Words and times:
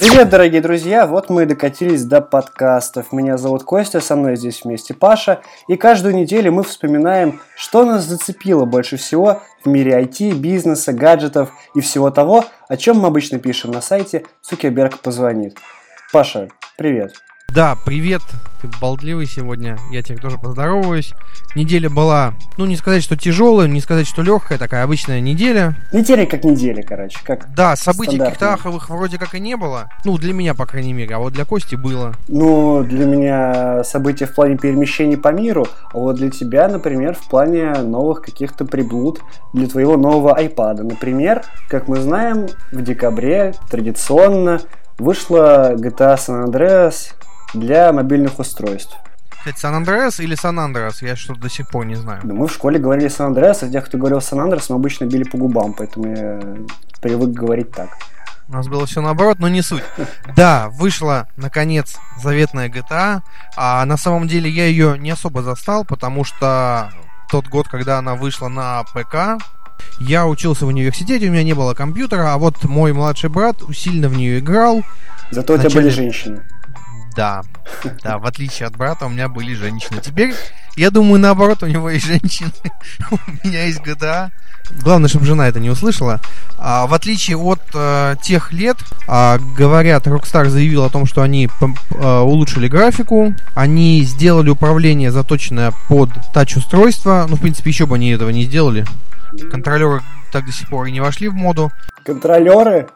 Привет, 0.00 0.30
дорогие 0.30 0.62
друзья! 0.62 1.06
Вот 1.06 1.28
мы 1.28 1.42
и 1.42 1.46
докатились 1.46 2.04
до 2.04 2.22
подкастов. 2.22 3.12
Меня 3.12 3.36
зовут 3.36 3.64
Костя, 3.64 4.00
со 4.00 4.16
мной 4.16 4.36
здесь 4.36 4.64
вместе 4.64 4.94
Паша. 4.94 5.42
И 5.68 5.76
каждую 5.76 6.14
неделю 6.14 6.52
мы 6.52 6.62
вспоминаем, 6.62 7.42
что 7.54 7.84
нас 7.84 8.04
зацепило 8.04 8.64
больше 8.64 8.96
всего 8.96 9.42
в 9.62 9.68
мире 9.68 10.00
IT, 10.02 10.36
бизнеса, 10.36 10.94
гаджетов 10.94 11.52
и 11.74 11.82
всего 11.82 12.10
того, 12.10 12.46
о 12.66 12.78
чем 12.78 12.98
мы 12.98 13.08
обычно 13.08 13.38
пишем 13.38 13.72
на 13.72 13.82
сайте 13.82 14.24
«Цукерберг 14.40 15.00
позвонит». 15.00 15.58
Паша, 16.10 16.48
привет! 16.78 17.12
Да, 17.52 17.76
привет, 17.84 18.22
ты 18.62 18.68
болтливый 18.80 19.26
сегодня, 19.26 19.76
я 19.90 20.02
тебе 20.02 20.18
тоже 20.18 20.38
поздороваюсь. 20.38 21.14
Неделя 21.56 21.90
была, 21.90 22.34
ну 22.56 22.64
не 22.64 22.76
сказать, 22.76 23.02
что 23.02 23.16
тяжелая, 23.16 23.66
не 23.66 23.80
сказать, 23.80 24.06
что 24.06 24.22
легкая, 24.22 24.56
такая 24.56 24.84
обычная 24.84 25.20
неделя. 25.20 25.76
Неделя 25.92 26.26
как 26.26 26.44
неделя, 26.44 26.84
короче, 26.84 27.18
как 27.24 27.52
Да, 27.52 27.74
событий 27.74 28.18
каких-то 28.18 28.52
аховых 28.52 28.88
вроде 28.88 29.18
как 29.18 29.34
и 29.34 29.40
не 29.40 29.56
было, 29.56 29.88
ну 30.04 30.16
для 30.16 30.32
меня, 30.32 30.54
по 30.54 30.64
крайней 30.64 30.92
мере, 30.92 31.16
а 31.16 31.18
вот 31.18 31.32
для 31.32 31.44
Кости 31.44 31.74
было. 31.74 32.14
Ну, 32.28 32.84
для 32.84 33.04
меня 33.04 33.82
события 33.82 34.26
в 34.26 34.34
плане 34.34 34.56
перемещений 34.56 35.16
по 35.16 35.32
миру, 35.32 35.66
а 35.92 35.98
вот 35.98 36.16
для 36.16 36.30
тебя, 36.30 36.68
например, 36.68 37.14
в 37.14 37.28
плане 37.28 37.72
новых 37.82 38.22
каких-то 38.22 38.64
приблуд 38.64 39.22
для 39.52 39.66
твоего 39.66 39.96
нового 39.96 40.40
iPad. 40.40 40.84
Например, 40.84 41.42
как 41.68 41.88
мы 41.88 41.96
знаем, 41.96 42.46
в 42.70 42.80
декабре 42.80 43.54
традиционно 43.68 44.60
вышла 44.98 45.74
GTA 45.74 46.16
San 46.16 46.46
Andreas 46.46 47.14
для 47.54 47.92
мобильных 47.92 48.38
устройств. 48.38 48.96
Кстати, 49.30 49.58
Сан-Андреас 49.58 50.20
или 50.20 50.34
Сан-Андреас? 50.34 51.00
Я 51.02 51.16
что-то 51.16 51.40
до 51.40 51.48
сих 51.48 51.68
пор 51.68 51.86
не 51.86 51.94
знаю. 51.94 52.20
Да 52.22 52.34
мы 52.34 52.46
в 52.46 52.52
школе 52.52 52.78
говорили 52.78 53.08
Сан-Андреас, 53.08 53.62
а 53.62 53.70
тех, 53.70 53.86
кто 53.86 53.96
говорил 53.96 54.20
Сан-Андреас, 54.20 54.68
мы 54.68 54.76
обычно 54.76 55.06
били 55.06 55.24
по 55.24 55.38
губам, 55.38 55.72
поэтому 55.72 56.14
я 56.14 56.40
привык 57.00 57.30
говорить 57.30 57.72
так. 57.72 57.88
У 58.48 58.52
нас 58.52 58.68
было 58.68 58.84
все 58.84 59.00
наоборот, 59.00 59.38
но 59.38 59.48
не 59.48 59.62
суть. 59.62 59.84
Да, 60.36 60.68
вышла, 60.70 61.28
наконец, 61.36 61.96
заветная 62.20 62.68
GTA, 62.68 63.20
а 63.56 63.84
на 63.84 63.96
самом 63.96 64.28
деле 64.28 64.50
я 64.50 64.66
ее 64.66 64.98
не 64.98 65.10
особо 65.10 65.42
застал, 65.42 65.84
потому 65.84 66.24
что 66.24 66.90
тот 67.30 67.46
год, 67.46 67.68
когда 67.68 67.98
она 67.98 68.16
вышла 68.16 68.48
на 68.48 68.82
ПК, 68.92 69.42
я 70.00 70.26
учился 70.26 70.66
в 70.66 70.68
университете, 70.68 71.28
у 71.28 71.32
меня 71.32 71.44
не 71.44 71.54
было 71.54 71.74
компьютера, 71.74 72.34
а 72.34 72.38
вот 72.38 72.64
мой 72.64 72.92
младший 72.92 73.30
брат 73.30 73.62
усиленно 73.62 74.08
в 74.08 74.16
нее 74.16 74.40
играл. 74.40 74.82
Зато 75.30 75.54
у 75.54 75.58
тебя 75.58 75.70
были 75.70 75.88
женщины. 75.88 76.42
Да, 77.16 77.42
да, 78.02 78.18
в 78.18 78.26
отличие 78.26 78.66
от 78.66 78.76
брата, 78.76 79.06
у 79.06 79.08
меня 79.08 79.28
были 79.28 79.54
женщины. 79.54 80.00
Теперь, 80.02 80.34
я 80.76 80.90
думаю, 80.90 81.20
наоборот, 81.20 81.62
у 81.62 81.66
него 81.66 81.90
есть 81.90 82.06
женщины. 82.06 82.52
у 83.10 83.46
меня 83.46 83.64
есть 83.64 83.80
GTA. 83.80 84.30
Главное, 84.82 85.08
чтобы 85.08 85.26
жена 85.26 85.48
это 85.48 85.58
не 85.58 85.70
услышала. 85.70 86.20
А, 86.56 86.86
в 86.86 86.94
отличие 86.94 87.36
от 87.36 87.60
э, 87.74 88.14
тех 88.22 88.52
лет, 88.52 88.76
а, 89.08 89.38
говорят, 89.38 90.06
Rockstar 90.06 90.48
заявил 90.48 90.84
о 90.84 90.90
том, 90.90 91.06
что 91.06 91.22
они 91.22 91.48
а, 91.96 92.22
улучшили 92.22 92.68
графику, 92.68 93.34
они 93.54 94.02
сделали 94.04 94.50
управление 94.50 95.10
заточенное 95.10 95.72
под 95.88 96.10
тач-устройство. 96.32 97.26
Ну, 97.28 97.36
в 97.36 97.40
принципе, 97.40 97.70
еще 97.70 97.86
бы 97.86 97.96
они 97.96 98.10
этого 98.10 98.30
не 98.30 98.44
сделали. 98.44 98.84
Контролеры 99.50 100.02
так 100.32 100.46
до 100.46 100.52
сих 100.52 100.68
пор 100.68 100.86
и 100.86 100.92
не 100.92 101.00
вошли 101.00 101.28
в 101.28 101.34
моду. 101.34 101.72
Контролеры? 102.04 102.88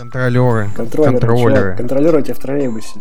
Контролеры. 0.00 0.70
Контролеры. 0.74 1.18
Контролеры. 1.18 1.76
Контролеры 1.76 2.18
у 2.20 2.22
тебя 2.22 2.34
в 2.34 2.38
троллейбусе. 2.38 3.00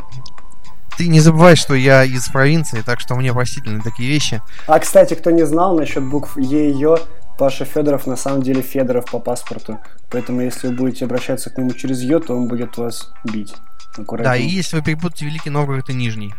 Ты 0.98 1.08
не 1.08 1.22
забывай, 1.22 1.56
что 1.56 1.74
я 1.76 2.04
из 2.04 2.28
провинции, 2.28 2.82
так 2.86 3.00
что 3.00 3.16
мне 3.16 3.32
простительны 3.32 3.82
такие 3.82 4.10
вещи. 4.10 4.42
А, 4.68 4.80
кстати, 4.80 5.14
кто 5.14 5.32
не 5.32 5.46
знал 5.46 5.78
насчет 5.78 6.04
букв 6.04 6.38
Е 6.38 6.72
и 6.72 6.74
Ё, 6.74 6.98
Паша 7.38 7.64
Федоров 7.64 8.06
на 8.06 8.18
самом 8.18 8.42
деле 8.42 8.62
Федоров 8.62 9.06
по 9.10 9.20
паспорту. 9.20 9.80
Поэтому, 10.12 10.42
если 10.42 10.68
вы 10.68 10.74
будете 10.74 11.06
обращаться 11.06 11.50
к 11.50 11.58
нему 11.58 11.72
через 11.72 12.02
Ё, 12.02 12.20
то 12.20 12.36
он 12.36 12.50
будет 12.50 12.78
вас 12.78 13.14
бить. 13.24 13.56
Аккуратнее. 13.98 14.34
Да, 14.34 14.36
и 14.36 14.46
если 14.46 14.76
вы 14.76 14.84
перепутаете 14.84 15.26
Великий 15.26 15.50
Новгород 15.50 15.90
и 15.90 15.94
Нижний, 15.94 16.34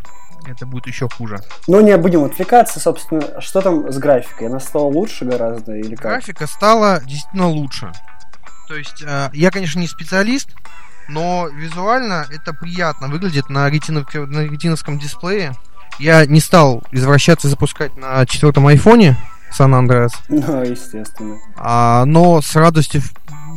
это 0.47 0.67
будет 0.67 0.85
еще 0.85 1.09
хуже. 1.09 1.39
Но 1.67 1.81
не 1.81 1.97
будем 1.97 2.23
отвлекаться, 2.23 2.79
собственно, 2.79 3.41
что 3.41 3.61
там 3.61 3.91
с 3.91 3.97
графикой? 3.97 4.47
Она 4.47 4.59
стала 4.59 4.83
лучше 4.83 5.25
гораздо 5.25 5.73
или 5.73 5.95
как? 5.95 6.03
Графика 6.03 6.45
стала 6.45 7.01
действительно 7.03 7.47
лучше. 7.49 7.91
То 8.71 8.77
есть, 8.77 9.03
э, 9.05 9.29
я, 9.33 9.51
конечно, 9.51 9.81
не 9.81 9.87
специалист, 9.87 10.47
но 11.09 11.49
визуально 11.49 12.25
это 12.31 12.53
приятно 12.53 13.09
выглядит 13.09 13.49
на, 13.49 13.69
ретинов, 13.69 14.07
на 14.13 14.45
ретиновском 14.45 14.97
дисплее. 14.97 15.51
Я 15.99 16.25
не 16.25 16.39
стал 16.39 16.81
извращаться 16.93 17.49
и 17.49 17.49
запускать 17.49 17.97
на 17.97 18.25
четвертом 18.25 18.67
айфоне 18.67 19.17
Сан 19.51 19.75
Андреас. 19.75 20.13
Ну, 20.29 20.63
естественно. 20.63 21.37
А, 21.57 22.05
но 22.05 22.41
с 22.41 22.55
радостью... 22.55 23.01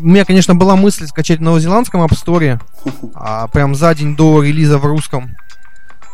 У 0.02 0.04
меня, 0.08 0.24
конечно, 0.24 0.56
была 0.56 0.74
мысль 0.74 1.06
скачать 1.06 1.38
в 1.38 1.42
новозеландском 1.42 2.02
App 2.02 2.10
Store, 2.10 2.60
а, 3.14 3.46
прям 3.46 3.76
за 3.76 3.94
день 3.94 4.16
до 4.16 4.42
релиза 4.42 4.78
в 4.78 4.84
русском. 4.84 5.36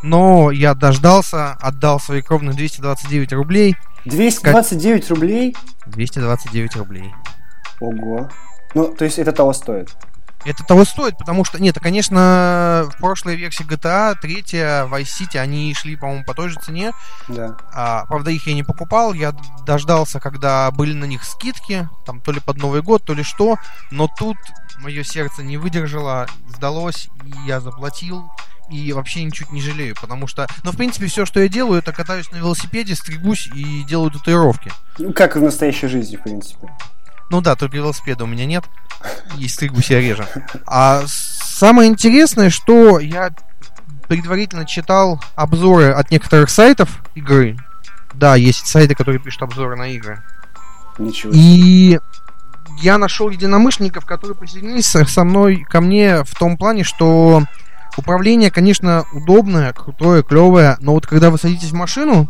Но 0.03 0.51
я 0.51 0.75
дождался, 0.75 1.53
отдал 1.53 2.01
свои 2.01 2.21
кровные 2.21 2.53
229 2.53 3.33
рублей. 3.33 3.79
229 4.05 5.05
ска... 5.05 5.15
рублей? 5.15 5.57
229 5.87 6.77
рублей. 6.77 7.15
Ого. 7.81 8.29
Ну, 8.75 8.89
то 8.89 9.05
есть 9.05 9.19
это 9.19 9.33
того 9.33 9.53
стоит? 9.53 9.91
Это 10.45 10.65
того 10.65 10.87
стоит, 10.87 11.19
потому 11.19 11.45
что, 11.45 11.61
нет, 11.61 11.79
конечно, 11.79 12.89
в 12.91 12.99
прошлой 12.99 13.37
версии 13.37 13.67
GTA, 13.67 14.17
третья, 14.21 14.87
Vice 14.87 15.09
City, 15.21 15.37
они 15.37 15.75
шли, 15.75 15.97
по-моему, 15.97 16.25
по 16.25 16.33
той 16.33 16.49
же 16.49 16.59
цене. 16.59 16.93
Да. 17.29 17.59
А, 17.75 18.07
правда, 18.07 18.31
их 18.31 18.47
я 18.47 18.55
не 18.55 18.63
покупал, 18.63 19.13
я 19.13 19.35
дождался, 19.67 20.19
когда 20.19 20.71
были 20.71 20.95
на 20.95 21.05
них 21.05 21.25
скидки, 21.25 21.87
там, 22.07 22.23
то 22.23 22.33
ли 22.33 22.41
под 22.41 22.57
Новый 22.57 22.81
год, 22.81 23.05
то 23.05 23.13
ли 23.13 23.23
что, 23.23 23.57
но 23.91 24.09
тут 24.19 24.37
мое 24.79 25.03
сердце 25.03 25.43
не 25.43 25.59
выдержало, 25.59 26.27
сдалось, 26.49 27.11
и 27.27 27.47
я 27.47 27.61
заплатил, 27.61 28.31
и 28.71 28.95
вообще 28.95 29.25
ничуть 29.25 29.51
не 29.51 29.61
жалею, 29.61 29.95
потому 30.01 30.27
что, 30.27 30.47
ну, 30.63 30.73
в 30.73 30.77
принципе, 30.77 31.07
все, 31.07 31.27
что 31.27 31.41
я 31.41 31.49
делаю, 31.49 31.81
это 31.81 31.93
катаюсь 31.93 32.31
на 32.31 32.37
велосипеде, 32.37 32.95
стригусь 32.95 33.49
и 33.55 33.83
делаю 33.83 34.11
татуировки. 34.11 34.73
Ну, 34.99 35.13
как 35.13 35.37
в 35.37 35.43
настоящей 35.43 35.89
жизни, 35.89 36.17
в 36.17 36.23
принципе. 36.23 36.69
Ну 37.31 37.41
да, 37.41 37.55
только 37.57 37.77
велосипеда 37.77 38.25
у 38.25 38.27
меня 38.27 38.45
нет. 38.45 38.65
И 39.39 39.49
стригу 39.49 39.81
себя 39.81 40.01
реже. 40.01 40.29
А 40.67 41.05
самое 41.07 41.89
интересное, 41.89 42.51
что 42.51 42.99
я 42.99 43.31
предварительно 44.09 44.67
читал 44.67 45.23
обзоры 45.37 45.93
от 45.93 46.11
некоторых 46.11 46.51
сайтов 46.51 47.03
игры. 47.15 47.57
Да, 48.15 48.35
есть 48.35 48.67
сайты, 48.67 48.95
которые 48.97 49.21
пишут 49.21 49.43
обзоры 49.43 49.77
на 49.77 49.89
игры. 49.89 50.23
Ничего. 50.99 51.31
И 51.33 52.01
я 52.81 52.99
нашел 52.99 53.31
единомышленников, 53.31 54.05
которые 54.05 54.37
присоединились 54.37 54.87
со 54.87 55.25
мной 55.25 55.65
ко 55.69 55.81
мне 55.81 56.25
в 56.25 56.35
том 56.35 56.57
плане, 56.57 56.83
что 56.83 57.45
управление, 57.97 58.51
конечно, 58.51 59.05
удобное, 59.13 59.73
крутое, 59.73 60.23
клевое, 60.23 60.77
но 60.81 60.95
вот 60.95 61.07
когда 61.07 61.31
вы 61.31 61.39
садитесь 61.39 61.71
в 61.71 61.75
машину, 61.75 62.29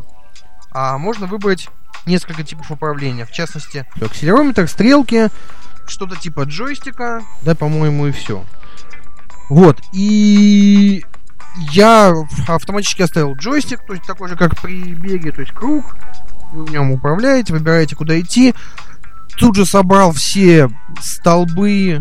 а 0.72 0.98
можно 0.98 1.26
выбрать 1.26 1.68
несколько 2.06 2.42
типов 2.42 2.70
управления. 2.70 3.24
В 3.24 3.32
частности, 3.32 3.86
акселерометр, 4.00 4.68
стрелки, 4.68 5.28
что-то 5.86 6.16
типа 6.16 6.42
джойстика, 6.42 7.22
да, 7.42 7.54
по-моему, 7.54 8.06
и 8.06 8.12
все. 8.12 8.44
Вот, 9.48 9.80
и 9.92 11.04
я 11.72 12.14
автоматически 12.46 13.02
оставил 13.02 13.34
джойстик, 13.34 13.84
то 13.84 13.94
есть 13.94 14.06
такой 14.06 14.28
же, 14.28 14.36
как 14.36 14.60
при 14.60 14.94
беге, 14.94 15.32
то 15.32 15.40
есть 15.40 15.52
круг. 15.52 15.96
Вы 16.52 16.64
в 16.64 16.70
нем 16.70 16.92
управляете, 16.92 17.52
выбираете, 17.52 17.96
куда 17.96 18.18
идти. 18.18 18.54
Тут 19.36 19.56
же 19.56 19.64
собрал 19.64 20.12
все 20.12 20.68
столбы, 21.00 22.00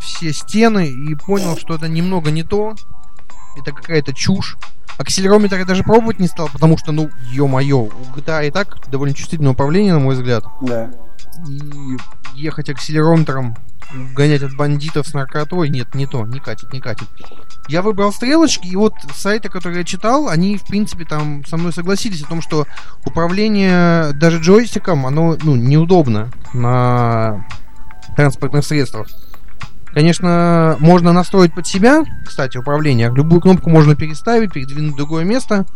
все 0.00 0.32
стены 0.32 0.88
и 0.88 1.14
понял, 1.14 1.56
что 1.56 1.74
это 1.74 1.88
немного 1.88 2.30
не 2.30 2.42
то. 2.42 2.74
Это 3.56 3.72
какая-то 3.72 4.12
чушь. 4.12 4.56
Акселерометр 4.98 5.56
я 5.58 5.64
даже 5.64 5.84
пробовать 5.84 6.18
не 6.18 6.26
стал, 6.26 6.48
потому 6.52 6.76
что, 6.76 6.92
ну, 6.92 7.10
ё-моё, 7.30 7.78
у 7.78 7.90
GTA 8.16 8.48
и 8.48 8.50
так 8.50 8.88
довольно 8.90 9.14
чувствительное 9.14 9.52
управление, 9.52 9.92
на 9.92 10.00
мой 10.00 10.16
взгляд. 10.16 10.44
Да. 10.60 10.90
И 11.48 11.96
ехать 12.34 12.68
акселерометром, 12.68 13.56
гонять 14.14 14.42
от 14.42 14.56
бандитов 14.56 15.06
с 15.06 15.14
наркотой, 15.14 15.68
нет, 15.70 15.94
не 15.94 16.06
то, 16.06 16.26
не 16.26 16.40
катит, 16.40 16.72
не 16.72 16.80
катит. 16.80 17.08
Я 17.68 17.82
выбрал 17.82 18.12
стрелочки, 18.12 18.66
и 18.66 18.76
вот 18.76 18.94
сайты, 19.14 19.48
которые 19.48 19.78
я 19.78 19.84
читал, 19.84 20.28
они, 20.28 20.56
в 20.56 20.66
принципе, 20.66 21.04
там 21.04 21.44
со 21.44 21.56
мной 21.56 21.72
согласились 21.72 22.22
о 22.22 22.28
том, 22.28 22.42
что 22.42 22.66
управление 23.04 24.12
даже 24.14 24.40
джойстиком, 24.40 25.06
оно, 25.06 25.36
ну, 25.42 25.54
неудобно 25.54 26.30
на 26.52 27.46
транспортных 28.16 28.64
средствах. 28.64 29.06
Конечно, 29.92 30.76
можно 30.80 31.12
настроить 31.12 31.54
под 31.54 31.66
себя, 31.66 32.04
кстати, 32.24 32.56
управление. 32.58 33.12
Любую 33.14 33.40
кнопку 33.40 33.70
можно 33.70 33.96
переставить, 33.96 34.52
передвинуть 34.52 34.92
в 34.92 34.96
другое 34.96 35.24
место. 35.24 35.66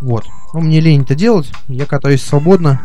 Вот. 0.00 0.24
Но 0.54 0.60
мне 0.60 0.80
лень 0.80 1.02
это 1.02 1.14
делать. 1.14 1.52
Я 1.68 1.86
катаюсь 1.86 2.22
свободно. 2.22 2.80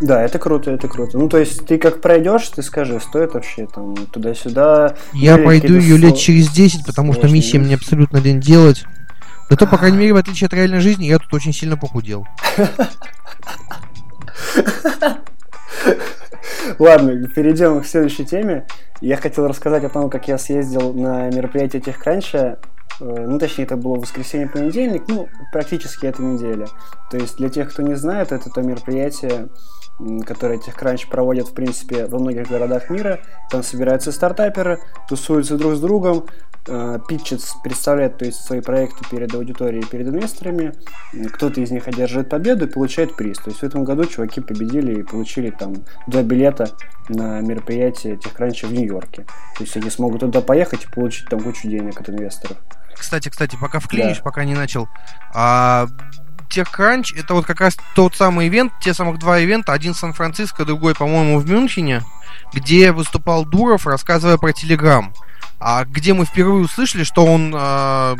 Да, 0.00 0.22
это 0.22 0.38
круто, 0.38 0.70
это 0.70 0.86
круто. 0.86 1.18
Ну, 1.18 1.28
то 1.28 1.38
есть, 1.38 1.66
ты 1.66 1.76
как 1.76 2.00
пройдешь, 2.00 2.48
ты 2.48 2.62
скажи, 2.62 3.00
стоит 3.00 3.34
вообще 3.34 3.66
там 3.66 3.96
туда-сюда. 3.96 4.94
Я 5.12 5.38
пройду 5.38 5.74
ее 5.74 5.96
лет 5.96 6.16
через 6.16 6.50
10, 6.50 6.86
потому 6.86 7.12
что 7.12 7.26
миссия 7.26 7.58
мне 7.58 7.74
абсолютно 7.74 8.18
лень 8.18 8.40
делать. 8.40 8.84
Да 9.50 9.56
то, 9.56 9.66
по 9.66 9.76
крайней 9.78 9.98
мере, 9.98 10.12
в 10.12 10.16
отличие 10.16 10.46
от 10.46 10.54
реальной 10.54 10.80
жизни, 10.80 11.06
я 11.06 11.18
тут 11.18 11.34
очень 11.34 11.52
сильно 11.52 11.76
похудел. 11.76 12.28
Ладно, 16.78 17.28
перейдем 17.28 17.80
к 17.80 17.86
следующей 17.86 18.24
теме. 18.24 18.66
Я 19.00 19.16
хотел 19.16 19.46
рассказать 19.46 19.84
о 19.84 19.88
том, 19.88 20.10
как 20.10 20.28
я 20.28 20.38
съездил 20.38 20.92
на 20.92 21.30
мероприятие 21.30 21.80
TechCrunch. 21.80 22.58
Э, 23.00 23.26
ну, 23.26 23.38
точнее, 23.38 23.64
это 23.64 23.76
было 23.76 23.94
воскресенье-понедельник, 23.96 25.04
ну, 25.08 25.28
практически 25.52 26.06
эта 26.06 26.22
неделя. 26.22 26.66
То 27.10 27.16
есть, 27.16 27.36
для 27.36 27.48
тех, 27.48 27.70
кто 27.70 27.82
не 27.82 27.94
знает, 27.94 28.32
это 28.32 28.50
то 28.50 28.60
мероприятие, 28.60 29.48
которые 30.26 30.58
TechCrunch 30.58 31.08
проводят, 31.08 31.48
в 31.48 31.54
принципе, 31.54 32.06
во 32.06 32.18
многих 32.18 32.48
городах 32.48 32.90
мира. 32.90 33.20
Там 33.50 33.62
собираются 33.62 34.12
стартаперы, 34.12 34.80
тусуются 35.08 35.56
друг 35.56 35.74
с 35.74 35.80
другом, 35.80 36.26
э, 36.68 36.98
питчат, 37.08 37.40
представляют 37.62 38.18
то 38.18 38.24
есть, 38.24 38.44
свои 38.44 38.60
проекты 38.60 39.04
перед 39.10 39.34
аудиторией, 39.34 39.84
перед 39.84 40.08
инвесторами. 40.08 40.74
Кто-то 41.32 41.60
из 41.60 41.70
них 41.70 41.88
одерживает 41.88 42.28
победу 42.28 42.66
и 42.66 42.70
получает 42.70 43.16
приз. 43.16 43.38
То 43.38 43.50
есть 43.50 43.60
в 43.60 43.64
этом 43.64 43.84
году 43.84 44.04
чуваки 44.04 44.40
победили 44.40 45.00
и 45.00 45.02
получили 45.02 45.50
там 45.50 45.74
два 46.06 46.22
билета 46.22 46.70
на 47.08 47.40
мероприятие 47.40 48.14
TechCrunch 48.14 48.66
в 48.66 48.72
Нью-Йорке. 48.72 49.24
То 49.56 49.64
есть 49.64 49.76
они 49.76 49.90
смогут 49.90 50.20
туда 50.20 50.40
поехать 50.40 50.84
и 50.84 50.88
получить 50.88 51.28
там 51.28 51.40
кучу 51.40 51.68
денег 51.68 52.00
от 52.00 52.08
инвесторов. 52.10 52.58
Кстати, 52.94 53.28
кстати, 53.28 53.56
пока 53.60 53.80
вклинишь, 53.80 54.18
да. 54.18 54.22
пока 54.22 54.44
не 54.44 54.54
начал. 54.54 54.88
А, 55.32 55.86
TechCrunch 56.50 57.18
это 57.18 57.34
вот 57.34 57.46
как 57.46 57.60
раз 57.60 57.76
тот 57.94 58.14
самый 58.14 58.48
ивент, 58.48 58.72
те 58.80 58.94
самых 58.94 59.18
два 59.18 59.38
ивента, 59.38 59.72
один 59.72 59.94
в 59.94 59.98
Сан-Франциско, 59.98 60.64
другой, 60.64 60.94
по-моему, 60.94 61.38
в 61.38 61.48
Мюнхене, 61.48 62.02
где 62.52 62.92
выступал 62.92 63.44
Дуров, 63.44 63.86
рассказывая 63.86 64.38
про 64.38 64.50
Telegram. 64.50 65.06
А 65.60 65.84
где 65.84 66.14
мы 66.14 66.24
впервые 66.24 66.64
услышали, 66.64 67.02
что 67.02 67.24
он 67.24 67.52
э, 67.54 68.16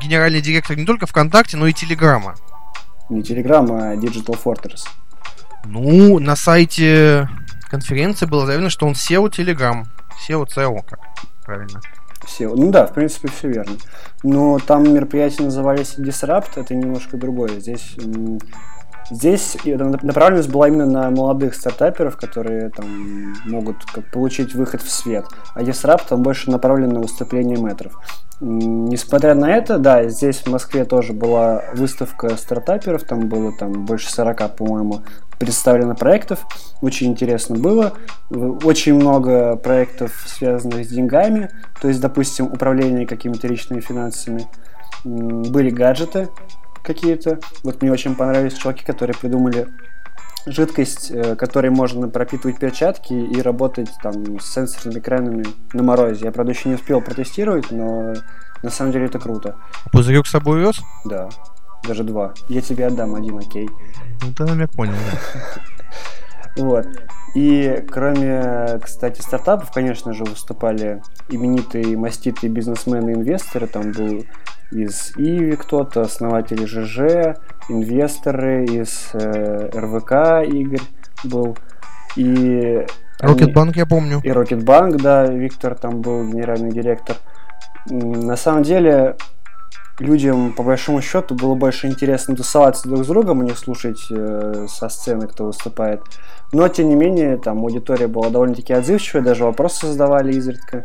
генеральный 0.00 0.40
директор 0.40 0.76
не 0.76 0.84
только 0.84 1.06
ВКонтакте, 1.06 1.56
но 1.56 1.66
и 1.66 1.72
Телеграма. 1.72 2.36
Не 3.08 3.22
Телеграма, 3.22 3.90
а 3.90 3.94
Digital 3.96 4.38
Fortress. 4.42 4.86
Ну, 5.64 6.18
на 6.20 6.36
сайте 6.36 7.28
конференции 7.68 8.26
было 8.26 8.46
заявлено, 8.46 8.70
что 8.70 8.86
он 8.86 8.92
SEO 8.92 9.30
Telegram. 9.30 9.84
SEO, 10.28 10.46
CEO, 10.46 10.80
как 10.88 11.00
правильно. 11.44 11.80
SEO. 12.24 12.54
Ну 12.56 12.70
да, 12.70 12.86
в 12.86 12.94
принципе, 12.94 13.28
все 13.28 13.48
верно. 13.48 13.76
Но 14.22 14.58
там 14.58 14.92
мероприятия 14.92 15.42
назывались 15.42 15.96
Disrupt, 15.98 16.50
это 16.56 16.74
немножко 16.74 17.16
другое. 17.16 17.60
Здесь 17.60 17.96
Здесь 19.10 19.56
направленность 19.64 20.50
была 20.50 20.68
именно 20.68 20.86
на 20.86 21.10
молодых 21.10 21.54
стартаперов, 21.54 22.16
которые 22.16 22.70
там 22.70 23.34
могут 23.44 23.84
как, 23.84 24.10
получить 24.10 24.54
выход 24.54 24.82
в 24.82 24.90
свет. 24.90 25.26
А 25.54 25.62
Disrupt 25.62 26.08
там 26.08 26.22
больше 26.22 26.50
направлен 26.50 26.90
на 26.90 27.00
выступление 27.00 27.56
метров. 27.56 27.98
Несмотря 28.40 29.34
на 29.34 29.50
это, 29.56 29.78
да, 29.78 30.08
здесь 30.08 30.38
в 30.38 30.48
Москве 30.48 30.84
тоже 30.84 31.14
была 31.14 31.62
выставка 31.74 32.36
стартаперов, 32.36 33.04
там 33.04 33.28
было 33.28 33.50
там 33.56 33.86
больше 33.86 34.12
40, 34.12 34.56
по-моему, 34.56 35.02
представлено 35.38 35.94
проектов. 35.94 36.44
Очень 36.82 37.08
интересно 37.08 37.56
было. 37.56 37.94
Очень 38.30 38.94
много 38.94 39.56
проектов, 39.56 40.12
связанных 40.26 40.84
с 40.84 40.88
деньгами, 40.88 41.50
то 41.80 41.88
есть, 41.88 42.00
допустим, 42.00 42.46
управление 42.46 43.06
какими-то 43.06 43.46
личными 43.48 43.80
финансами. 43.80 44.46
Были 45.04 45.70
гаджеты, 45.70 46.28
какие-то. 46.86 47.40
Вот 47.62 47.82
мне 47.82 47.92
очень 47.92 48.14
понравились 48.14 48.54
чуваки, 48.54 48.84
которые 48.84 49.16
придумали 49.16 49.68
жидкость, 50.46 51.10
э, 51.10 51.34
которой 51.36 51.70
можно 51.70 52.08
пропитывать 52.08 52.58
перчатки 52.58 53.12
и 53.12 53.42
работать 53.42 53.90
там 54.02 54.38
с 54.38 54.52
сенсорными 54.54 55.00
экранами 55.00 55.44
на 55.72 55.82
морозе. 55.82 56.26
Я, 56.26 56.32
правда, 56.32 56.52
еще 56.52 56.68
не 56.68 56.76
успел 56.76 57.00
протестировать, 57.00 57.70
но 57.70 58.14
на 58.62 58.70
самом 58.70 58.92
деле 58.92 59.06
это 59.06 59.18
круто. 59.18 59.56
Пузырек 59.92 60.26
с 60.26 60.30
собой 60.30 60.60
вез? 60.60 60.80
Да, 61.04 61.28
даже 61.86 62.04
два. 62.04 62.32
Я 62.48 62.60
тебе 62.60 62.86
отдам 62.86 63.14
один, 63.16 63.38
окей. 63.38 63.68
Ну, 64.22 64.32
ты 64.32 64.44
намек 64.44 64.70
понял. 64.70 64.94
Вот. 66.56 66.86
И 67.34 67.84
кроме, 67.90 68.80
кстати, 68.82 69.20
стартапов, 69.20 69.70
конечно 69.70 70.14
же, 70.14 70.24
выступали 70.24 71.02
именитые 71.28 71.94
маститые 71.98 72.50
бизнесмены 72.50 73.10
и 73.10 73.12
инвесторы. 73.12 73.66
Там 73.66 73.92
был 73.92 74.24
из 74.70 75.12
Иви 75.16 75.56
кто-то, 75.56 76.02
основатели 76.02 76.64
ЖЖ, 76.64 77.36
инвесторы 77.68 78.64
из 78.64 79.10
э, 79.12 79.70
РВК 79.72 80.48
Игорь 80.48 80.82
был. 81.24 81.56
И 82.16 82.84
Рокетбанк, 83.20 83.76
я 83.76 83.86
помню. 83.86 84.20
И 84.22 84.30
Рокетбанк, 84.30 84.96
да, 85.00 85.26
Виктор 85.26 85.74
там 85.74 86.00
был 86.00 86.26
генеральный 86.26 86.70
директор. 86.70 87.16
На 87.88 88.36
самом 88.36 88.62
деле, 88.62 89.16
людям, 89.98 90.52
по 90.52 90.62
большому 90.62 91.00
счету, 91.00 91.34
было 91.34 91.54
больше 91.54 91.86
интересно 91.86 92.36
тусоваться 92.36 92.88
друг 92.88 93.04
с 93.04 93.06
другом, 93.06 93.40
а 93.40 93.44
не 93.44 93.54
слушать 93.54 94.00
э, 94.10 94.66
со 94.68 94.88
сцены, 94.88 95.28
кто 95.28 95.46
выступает. 95.46 96.02
Но, 96.52 96.68
тем 96.68 96.88
не 96.88 96.94
менее, 96.94 97.38
там 97.38 97.58
аудитория 97.60 98.06
была 98.06 98.30
довольно-таки 98.30 98.72
отзывчивая, 98.72 99.22
даже 99.22 99.44
вопросы 99.44 99.86
задавали 99.86 100.32
изредка. 100.34 100.84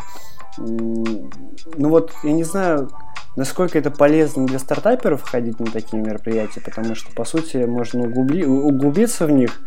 Ну 0.57 1.89
вот, 1.89 2.13
я 2.23 2.31
не 2.31 2.43
знаю, 2.43 2.89
насколько 3.35 3.77
это 3.77 3.91
полезно 3.91 4.45
для 4.45 4.59
стартаперов 4.59 5.21
ходить 5.23 5.59
на 5.59 5.67
такие 5.67 6.01
мероприятия, 6.01 6.61
потому 6.61 6.95
что, 6.95 7.11
по 7.13 7.25
сути, 7.25 7.57
можно 7.57 8.03
углубли, 8.03 8.45
углубиться 8.45 9.25
в 9.25 9.31
них 9.31 9.61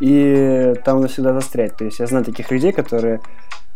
и 0.00 0.74
там 0.84 1.00
навсегда 1.00 1.32
застрять. 1.32 1.76
То 1.76 1.84
есть 1.84 2.00
я 2.00 2.06
знаю 2.06 2.24
таких 2.24 2.50
людей, 2.50 2.72
которые 2.72 3.20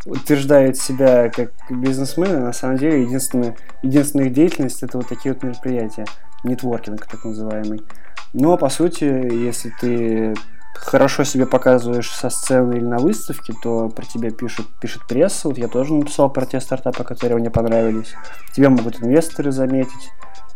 утверждают 0.04 0.76
себя 0.76 1.28
как 1.28 1.52
бизнесмены, 1.70 2.38
на 2.38 2.52
самом 2.52 2.78
деле 2.78 3.02
единственная, 3.02 3.56
единственная 3.82 4.26
их 4.26 4.32
деятельность 4.32 4.82
это 4.82 4.98
вот 4.98 5.08
такие 5.08 5.34
вот 5.34 5.42
мероприятия, 5.42 6.04
нетворкинг 6.44 7.06
так 7.06 7.24
называемый. 7.24 7.82
Но 8.32 8.56
по 8.56 8.68
сути, 8.68 9.04
если 9.04 9.72
ты 9.80 10.34
хорошо 10.80 11.24
себя 11.24 11.46
показываешь 11.46 12.10
со 12.10 12.30
сцены 12.30 12.76
или 12.76 12.84
на 12.84 12.98
выставке, 12.98 13.54
то 13.62 13.88
про 13.88 14.04
тебя 14.04 14.30
пишут, 14.30 14.66
пишет 14.80 15.06
пресса. 15.06 15.48
Вот 15.48 15.58
я 15.58 15.68
тоже 15.68 15.94
написал 15.94 16.30
про 16.30 16.46
те 16.46 16.60
стартапы, 16.60 17.04
которые 17.04 17.38
мне 17.38 17.50
понравились. 17.50 18.14
Тебя 18.54 18.70
могут 18.70 19.02
инвесторы 19.02 19.52
заметить 19.52 20.10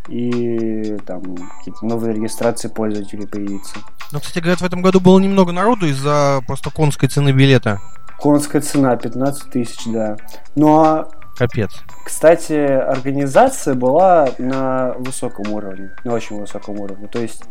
и 0.09 0.97
там 1.07 1.23
какие-то 1.59 1.87
новые 1.87 2.15
регистрации 2.15 2.69
пользователей 2.69 3.27
появиться. 3.27 3.77
Ну, 4.11 4.21
кстати, 4.21 4.41
говорят, 4.41 4.61
в 4.61 4.65
этом 4.65 4.83
году 4.83 5.01
было 5.01 5.19
немного 5.19 5.53
народу 5.53 5.87
из-за 5.87 6.41
просто 6.47 6.71
конской 6.71 7.09
цены 7.09 7.31
билета. 7.31 7.81
Конская 8.21 8.63
цена 8.63 8.97
15 8.97 9.51
тысяч, 9.51 9.85
да. 9.87 10.17
Ну 10.55 10.81
а 10.81 11.09
Капец. 11.37 11.73
Кстати, 12.05 12.53
организация 12.53 13.75
была 13.75 14.29
на 14.39 14.95
высоком 14.99 15.51
уровне, 15.53 15.91
на 16.05 16.13
очень 16.13 16.39
высоком 16.39 16.79
уровне. 16.79 17.09
То 17.09 17.21
есть 17.21 17.43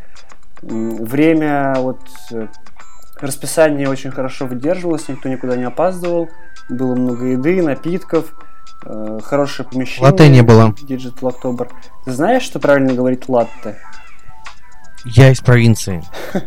время 0.61 1.73
вот 1.77 1.99
э, 2.31 2.47
расписание 3.19 3.89
очень 3.89 4.11
хорошо 4.11 4.45
выдерживалось, 4.45 5.07
никто 5.07 5.29
никуда 5.29 5.55
не 5.55 5.63
опаздывал, 5.63 6.29
было 6.69 6.95
много 6.95 7.25
еды, 7.25 7.61
напитков, 7.61 8.33
э, 8.85 9.19
хорошее 9.23 9.67
помещение. 9.67 10.11
Латте 10.11 10.29
не 10.29 10.41
было. 10.41 10.73
Digital 10.87 11.35
October. 11.35 11.69
Ты 12.05 12.11
знаешь, 12.11 12.43
что 12.43 12.59
правильно 12.59 12.93
говорить 12.93 13.27
латте? 13.29 13.77
Я 15.05 15.31
из 15.31 15.41
провинции. 15.41 16.03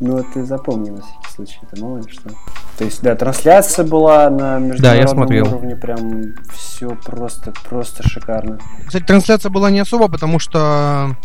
Ну, 0.00 0.24
ты 0.32 0.44
запомни 0.44 0.90
на 0.90 1.00
всякий 1.02 1.34
случай, 1.34 1.58
это 1.62 1.82
мало 1.82 1.98
ли 1.98 2.08
что. 2.08 2.30
То 2.78 2.84
есть, 2.84 3.02
да, 3.02 3.16
трансляция 3.16 3.84
была 3.84 4.30
на 4.30 4.60
международном 4.60 5.26
да, 5.26 5.42
уровне, 5.42 5.74
прям 5.74 6.34
все 6.54 6.90
просто, 6.90 7.52
просто 7.68 8.08
шикарно. 8.08 8.60
Кстати, 8.86 9.02
трансляция 9.02 9.50
была 9.50 9.72
не 9.72 9.80
особо, 9.80 10.08
потому 10.08 10.38
что 10.38 11.16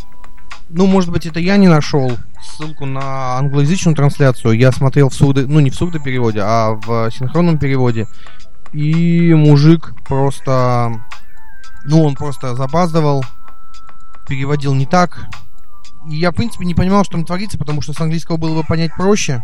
ну, 0.73 0.87
может 0.87 1.11
быть, 1.11 1.27
это 1.27 1.39
я 1.39 1.57
не 1.57 1.67
нашел 1.67 2.17
ссылку 2.41 2.85
на 2.85 3.37
англоязычную 3.37 3.95
трансляцию. 3.95 4.57
Я 4.57 4.71
смотрел 4.71 5.09
в 5.09 5.13
сурдо... 5.13 5.45
ну, 5.47 5.59
не 5.59 5.69
в 5.69 5.75
сурдопереводе, 5.75 6.41
а 6.41 6.71
в 6.71 7.11
синхронном 7.11 7.59
переводе. 7.59 8.07
И 8.71 9.33
мужик 9.35 9.93
просто... 10.07 10.99
Ну, 11.85 12.03
он 12.03 12.15
просто 12.15 12.55
запаздывал, 12.55 13.23
переводил 14.27 14.73
не 14.73 14.87
так. 14.87 15.27
И 16.09 16.15
я, 16.15 16.31
в 16.31 16.35
принципе, 16.35 16.65
не 16.65 16.73
понимал, 16.73 17.03
что 17.03 17.13
там 17.13 17.25
творится, 17.25 17.59
потому 17.59 17.81
что 17.83 17.93
с 17.93 18.01
английского 18.01 18.37
было 18.37 18.61
бы 18.61 18.67
понять 18.67 18.95
проще. 18.95 19.43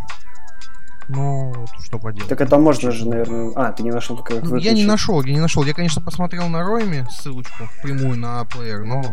Вот 1.09 1.69
что 1.83 1.99
поделать. 1.99 2.29
Так 2.29 2.41
это 2.41 2.57
можно 2.57 2.91
же, 2.91 3.07
наверное... 3.07 3.51
А, 3.55 3.71
ты 3.71 3.83
не 3.83 3.91
нашел 3.91 4.15
только... 4.15 4.43
Ну, 4.43 4.55
я 4.55 4.73
не 4.73 4.85
нашел, 4.85 5.21
я 5.23 5.33
не 5.33 5.39
нашел. 5.39 5.63
Я, 5.63 5.75
конечно, 5.75 6.01
посмотрел 6.01 6.47
на 6.49 6.63
Ройме 6.63 7.05
ссылочку 7.11 7.69
прямую 7.83 8.17
на 8.17 8.45
плеер, 8.45 8.83
но 8.83 9.03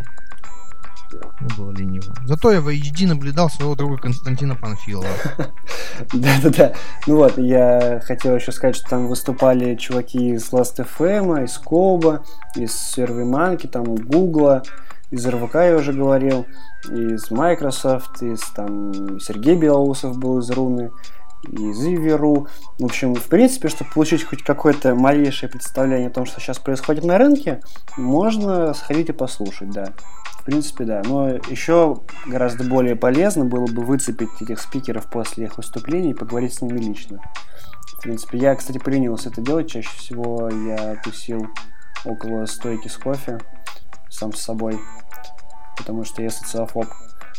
не 1.11 1.55
было 1.55 1.71
лениво. 1.71 2.13
Зато 2.25 2.51
я 2.51 2.61
в 2.61 2.67
HD 2.67 3.07
наблюдал 3.07 3.49
своего 3.49 3.75
друга 3.75 3.97
Константина 3.97 4.55
Панфилова. 4.55 5.07
Да-да-да. 6.13 6.73
Ну 7.05 7.17
вот, 7.17 7.37
я 7.37 8.01
хотел 8.05 8.35
еще 8.35 8.51
сказать, 8.51 8.75
что 8.75 8.89
там 8.89 9.07
выступали 9.07 9.75
чуваки 9.75 10.31
из 10.31 10.51
Last.fm, 10.51 11.45
из 11.45 11.57
Коба, 11.57 12.23
из 12.55 12.71
SurveyMonkey, 12.71 13.67
там 13.67 13.95
Гугла, 13.95 14.63
из 15.09 15.25
РВК 15.25 15.55
я 15.55 15.75
уже 15.77 15.93
говорил, 15.93 16.45
из 16.89 17.31
Microsoft, 17.31 18.21
из 18.21 18.41
там 18.41 19.19
Сергей 19.19 19.55
Белоусов 19.55 20.17
был 20.17 20.39
из 20.39 20.49
Руны, 20.49 20.91
из 21.49 21.85
Иверу. 21.85 22.47
В 22.77 22.85
общем, 22.85 23.15
в 23.15 23.27
принципе, 23.27 23.69
чтобы 23.69 23.91
получить 23.91 24.25
хоть 24.25 24.43
какое-то 24.43 24.95
малейшее 24.95 25.49
представление 25.49 26.09
о 26.09 26.13
том, 26.13 26.25
что 26.25 26.41
сейчас 26.41 26.59
происходит 26.59 27.05
на 27.05 27.17
рынке, 27.17 27.61
можно 27.95 28.73
сходить 28.73 29.09
и 29.09 29.13
послушать, 29.13 29.69
да 29.71 29.93
принципе, 30.47 30.85
да. 30.85 31.01
Но 31.03 31.27
еще 31.27 31.99
гораздо 32.25 32.63
более 32.63 32.95
полезно 32.95 33.45
было 33.45 33.67
бы 33.67 33.83
выцепить 33.83 34.29
этих 34.41 34.59
спикеров 34.61 35.05
после 35.07 35.45
их 35.45 35.57
выступлений 35.57 36.11
и 36.11 36.13
поговорить 36.13 36.53
с 36.53 36.61
ними 36.61 36.79
лично. 36.79 37.19
В 37.97 38.01
принципе, 38.01 38.37
я, 38.37 38.55
кстати, 38.55 38.77
поленился 38.77 39.29
это 39.29 39.41
делать. 39.41 39.69
Чаще 39.69 39.89
всего 39.97 40.49
я 40.49 40.95
тусил 41.03 41.47
около 42.05 42.45
стойки 42.45 42.87
с 42.87 42.95
кофе 42.95 43.39
сам 44.09 44.33
с 44.33 44.41
собой, 44.41 44.79
потому 45.75 46.05
что 46.05 46.21
я 46.21 46.29
социофоб. 46.29 46.85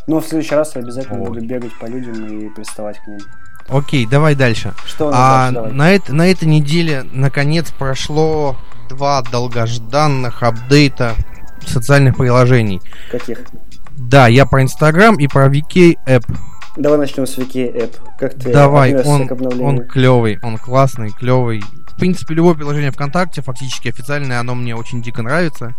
Но 0.06 0.20
в 0.20 0.26
следующий 0.26 0.54
раз 0.54 0.76
я 0.76 0.82
обязательно 0.82 1.20
Ой. 1.20 1.28
буду 1.28 1.40
бегать 1.40 1.76
по 1.78 1.86
людям 1.86 2.26
и 2.26 2.50
приставать 2.50 2.98
к 2.98 3.06
ним. 3.06 3.20
Окей, 3.68 4.06
давай 4.06 4.34
дальше. 4.34 4.74
Что 4.84 5.10
а, 5.12 5.50
дальше, 5.50 5.74
на, 5.74 5.90
это, 5.90 6.14
на 6.14 6.30
этой 6.30 6.46
неделе 6.46 7.04
наконец 7.10 7.70
прошло 7.70 8.56
два 8.88 9.22
долгожданных 9.22 10.42
апдейта 10.42 11.14
социальных 11.66 12.16
приложений. 12.16 12.80
Каких? 13.10 13.40
Да, 13.96 14.28
я 14.28 14.46
про 14.46 14.62
Инстаграм 14.62 15.18
и 15.18 15.26
про 15.26 15.48
VK 15.48 15.96
App. 16.06 16.24
Давай 16.76 16.98
начнем 16.98 17.26
с 17.26 17.36
VK 17.36 17.74
App. 17.74 17.96
Как 18.18 18.34
ты 18.34 18.52
Давай, 18.52 18.94
он, 19.02 19.28
он 19.60 19.86
клевый, 19.86 20.38
он 20.42 20.58
классный, 20.58 21.10
клевый. 21.10 21.62
В 21.88 21.96
принципе, 21.98 22.34
любое 22.34 22.54
приложение 22.54 22.92
ВКонтакте, 22.92 23.42
фактически 23.42 23.88
официальное, 23.88 24.38
оно 24.38 24.54
мне 24.54 24.76
очень 24.76 25.02
дико 25.02 25.22
нравится. 25.22 25.74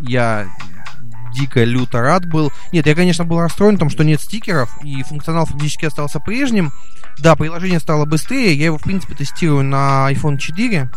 Я 0.00 0.46
дико 1.34 1.64
люто 1.64 2.00
рад 2.00 2.26
был. 2.26 2.50
Нет, 2.72 2.86
я, 2.86 2.94
конечно, 2.94 3.24
был 3.24 3.40
расстроен 3.40 3.76
том, 3.76 3.90
что 3.90 4.04
нет 4.04 4.20
стикеров, 4.20 4.70
и 4.82 5.02
функционал 5.02 5.44
фактически 5.44 5.84
остался 5.84 6.20
прежним. 6.20 6.72
Да, 7.18 7.36
приложение 7.36 7.80
стало 7.80 8.06
быстрее, 8.06 8.54
я 8.54 8.66
его, 8.66 8.78
в 8.78 8.82
принципе, 8.82 9.14
тестирую 9.14 9.62
на 9.64 10.10
iPhone 10.10 10.38
4. 10.38 10.90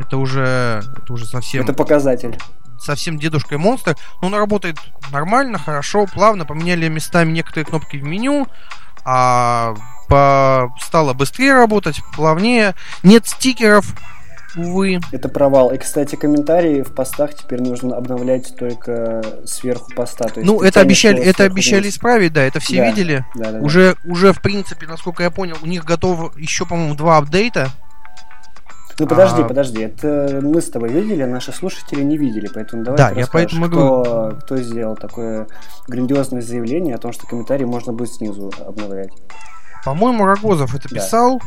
Это 0.00 0.16
уже, 0.16 0.82
это 0.96 1.12
уже 1.12 1.26
совсем... 1.26 1.64
Это 1.64 1.72
показатель. 1.72 2.36
Совсем 2.80 3.18
дедушка 3.18 3.54
и 3.54 3.58
монстр. 3.58 3.96
Но 4.20 4.28
он 4.28 4.34
работает 4.34 4.76
нормально, 5.12 5.58
хорошо, 5.58 6.06
плавно. 6.06 6.44
Поменяли 6.44 6.88
местами 6.88 7.32
некоторые 7.32 7.64
кнопки 7.64 7.96
в 7.96 8.04
меню. 8.04 8.46
А 9.04 9.74
по... 10.08 10.74
стало 10.80 11.12
быстрее 11.12 11.54
работать, 11.54 12.00
плавнее. 12.14 12.74
Нет 13.02 13.26
стикеров, 13.26 13.94
увы. 14.56 15.00
Это 15.12 15.28
провал. 15.28 15.72
И, 15.72 15.78
кстати, 15.78 16.16
комментарии 16.16 16.82
в 16.82 16.94
постах 16.94 17.34
теперь 17.34 17.60
нужно 17.60 17.96
обновлять 17.96 18.54
только 18.56 19.22
сверху 19.44 19.92
поста. 19.94 20.28
То 20.28 20.40
есть 20.40 20.46
ну, 20.46 20.62
это 20.62 20.80
обещали, 20.80 21.20
это 21.20 21.44
обещали 21.44 21.82
вниз. 21.82 21.94
исправить, 21.94 22.32
да, 22.32 22.42
это 22.42 22.60
все 22.60 22.76
да. 22.76 22.88
видели. 22.88 23.24
Да, 23.34 23.52
да, 23.52 23.58
уже, 23.58 23.96
да. 24.02 24.10
уже, 24.10 24.32
в 24.32 24.40
принципе, 24.40 24.86
насколько 24.86 25.22
я 25.22 25.30
понял, 25.30 25.56
у 25.62 25.66
них 25.66 25.84
готово 25.84 26.32
еще, 26.36 26.66
по-моему, 26.66 26.94
два 26.94 27.18
апдейта. 27.18 27.70
Ну 28.98 29.06
подожди, 29.06 29.42
а... 29.42 29.44
подожди, 29.44 29.80
это 29.82 30.40
мы 30.42 30.60
с 30.60 30.70
тобой 30.70 30.90
видели, 30.90 31.22
а 31.22 31.26
наши 31.26 31.52
слушатели 31.52 32.02
не 32.02 32.16
видели, 32.16 32.48
поэтому 32.52 32.84
давай 32.84 32.98
да, 32.98 33.10
я 33.10 33.26
поэтому 33.26 33.66
кто, 33.66 34.38
кто 34.42 34.56
сделал 34.58 34.96
такое 34.96 35.48
грандиозное 35.88 36.42
заявление 36.42 36.94
о 36.94 36.98
том, 36.98 37.12
что 37.12 37.26
комментарии 37.26 37.64
можно 37.64 37.92
будет 37.92 38.12
снизу 38.12 38.52
обновлять. 38.64 39.10
По-моему, 39.84 40.24
Рогозов 40.24 40.74
это 40.74 40.88
писал. 40.88 41.38
Да. 41.38 41.44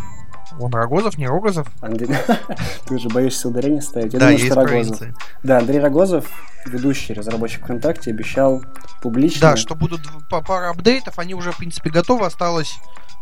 Он 0.60 0.72
Рогозов, 0.74 1.18
не 1.18 1.28
Рогозов? 1.28 1.68
Андрей... 1.82 2.10
Ты 2.88 2.96
уже 2.96 3.10
боишься 3.10 3.50
ударение 3.50 3.82
ставить? 3.82 4.14
Я 4.14 4.20
да, 4.20 4.28
думаю, 4.28 4.40
есть 4.40 4.52
что 4.52 4.62
Рогозов. 4.62 5.02
Да, 5.44 5.58
Андрей 5.58 5.80
Рогозов, 5.80 6.26
ведущий 6.66 7.14
разработчик 7.14 7.64
ВКонтакте, 7.64 8.12
обещал 8.12 8.64
публично... 9.02 9.42
Да, 9.42 9.58
что 9.58 9.76
будут 9.76 10.02
пара 10.30 10.70
апдейтов, 10.70 11.20
они 11.20 11.34
уже, 11.34 11.52
в 11.52 11.58
принципе, 11.58 11.90
готовы, 11.90 12.26
осталось... 12.26 12.78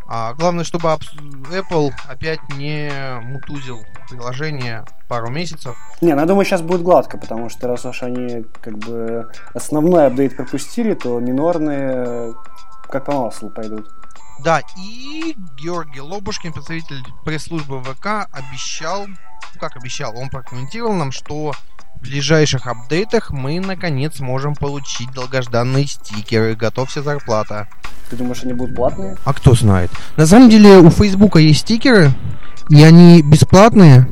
А, 0.08 0.34
главное, 0.34 0.64
чтобы 0.64 0.90
Apple 0.90 1.92
опять 2.08 2.40
не 2.56 2.92
мутузил 3.24 3.84
приложение 4.10 4.86
пару 5.08 5.30
месяцев. 5.30 5.76
Не, 6.02 6.14
ну 6.14 6.22
я 6.22 6.26
думаю, 6.28 6.46
сейчас 6.46 6.62
будет 6.62 6.84
гладко, 6.84 7.18
потому 7.18 7.50
что 7.50 7.68
раз 7.68 7.86
уж 7.86 8.04
они 8.04 8.46
как 8.62 8.78
бы 8.78 9.32
основной 9.54 10.08
апдейт 10.08 10.36
пропустили, 10.36 10.94
то 10.94 11.20
минорные 11.20 12.36
как 12.90 13.06
по 13.06 13.14
маслу 13.14 13.50
пойдут. 13.50 13.90
Да, 14.44 14.62
и 14.78 15.36
Георгий 15.58 16.02
Лобушкин, 16.02 16.54
представитель 16.54 17.04
пресс-службы 17.24 17.82
ВК, 17.82 18.28
обещал, 18.32 19.08
ну 19.08 19.60
как 19.60 19.76
обещал, 19.78 20.16
он 20.16 20.30
прокомментировал 20.30 20.94
нам, 20.94 21.12
что 21.12 21.54
ближайших 22.06 22.68
апдейтах 22.68 23.32
мы 23.32 23.60
наконец 23.60 24.20
можем 24.20 24.56
получить 24.56 25.12
долгожданные 25.12 25.88
стикеры. 25.88 26.56
Готовься 26.56 27.02
зарплата. 27.02 27.68
Ты 28.10 28.16
думаешь, 28.16 28.44
они 28.44 28.54
будут 28.54 28.76
платные? 28.76 29.18
А 29.26 29.34
кто 29.34 29.54
знает. 29.56 29.92
На 30.16 30.26
самом 30.26 30.50
деле 30.50 30.78
у 30.78 30.90
Фейсбука 30.90 31.40
есть 31.40 31.62
стикеры, 31.62 32.12
и 32.70 32.84
они 32.84 33.22
бесплатные. 33.22 34.08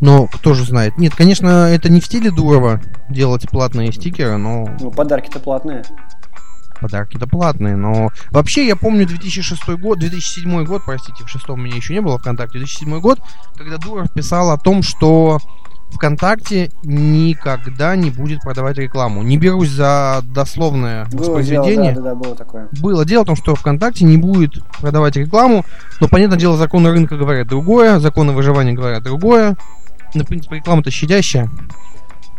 Но 0.00 0.26
кто 0.26 0.54
же 0.54 0.64
знает. 0.64 0.96
Нет, 0.96 1.14
конечно, 1.14 1.68
это 1.68 1.90
не 1.90 2.00
в 2.00 2.06
стиле 2.06 2.30
Дурова 2.30 2.80
делать 3.08 3.48
платные 3.48 3.92
стикеры, 3.92 4.38
но... 4.38 4.68
Ну, 4.80 4.90
подарки-то 4.90 5.38
платные 5.40 5.84
подарки-то 6.80 7.26
платные, 7.26 7.76
но 7.76 8.10
вообще 8.30 8.66
я 8.66 8.74
помню 8.74 9.06
2006 9.06 9.68
год, 9.78 9.98
2007 9.98 10.64
год, 10.64 10.82
простите, 10.84 11.24
в 11.24 11.28
шестом 11.28 11.62
меня 11.62 11.76
еще 11.76 11.92
не 11.92 12.00
было 12.00 12.18
ВКонтакте, 12.18 12.58
2007 12.58 13.00
год, 13.00 13.20
когда 13.56 13.76
Дуров 13.76 14.10
писал 14.12 14.50
о 14.50 14.58
том, 14.58 14.82
что 14.82 15.38
ВКонтакте 15.92 16.70
никогда 16.82 17.96
не 17.96 18.10
будет 18.10 18.40
продавать 18.40 18.78
рекламу. 18.78 19.22
Не 19.22 19.36
берусь 19.36 19.70
за 19.70 20.20
дословное 20.24 21.06
было 21.06 21.20
воспроизведение. 21.20 21.92
Дело, 21.92 22.04
да, 22.04 22.10
да, 22.10 22.10
да, 22.10 22.14
было 22.14 22.36
такое. 22.36 22.68
Было 22.80 23.04
дело 23.04 23.24
в 23.24 23.26
том, 23.26 23.36
что 23.36 23.54
ВКонтакте 23.54 24.04
не 24.04 24.16
будет 24.16 24.62
продавать 24.80 25.16
рекламу, 25.16 25.64
но, 26.00 26.08
понятное 26.08 26.38
дело, 26.38 26.56
законы 26.56 26.90
рынка 26.90 27.16
говорят 27.16 27.48
другое, 27.48 27.98
законы 27.98 28.32
выживания 28.32 28.72
говорят 28.72 29.02
другое. 29.02 29.56
Ну, 30.14 30.24
в 30.24 30.26
принципе, 30.26 30.56
реклама-то 30.56 30.90
щадящая. 30.90 31.48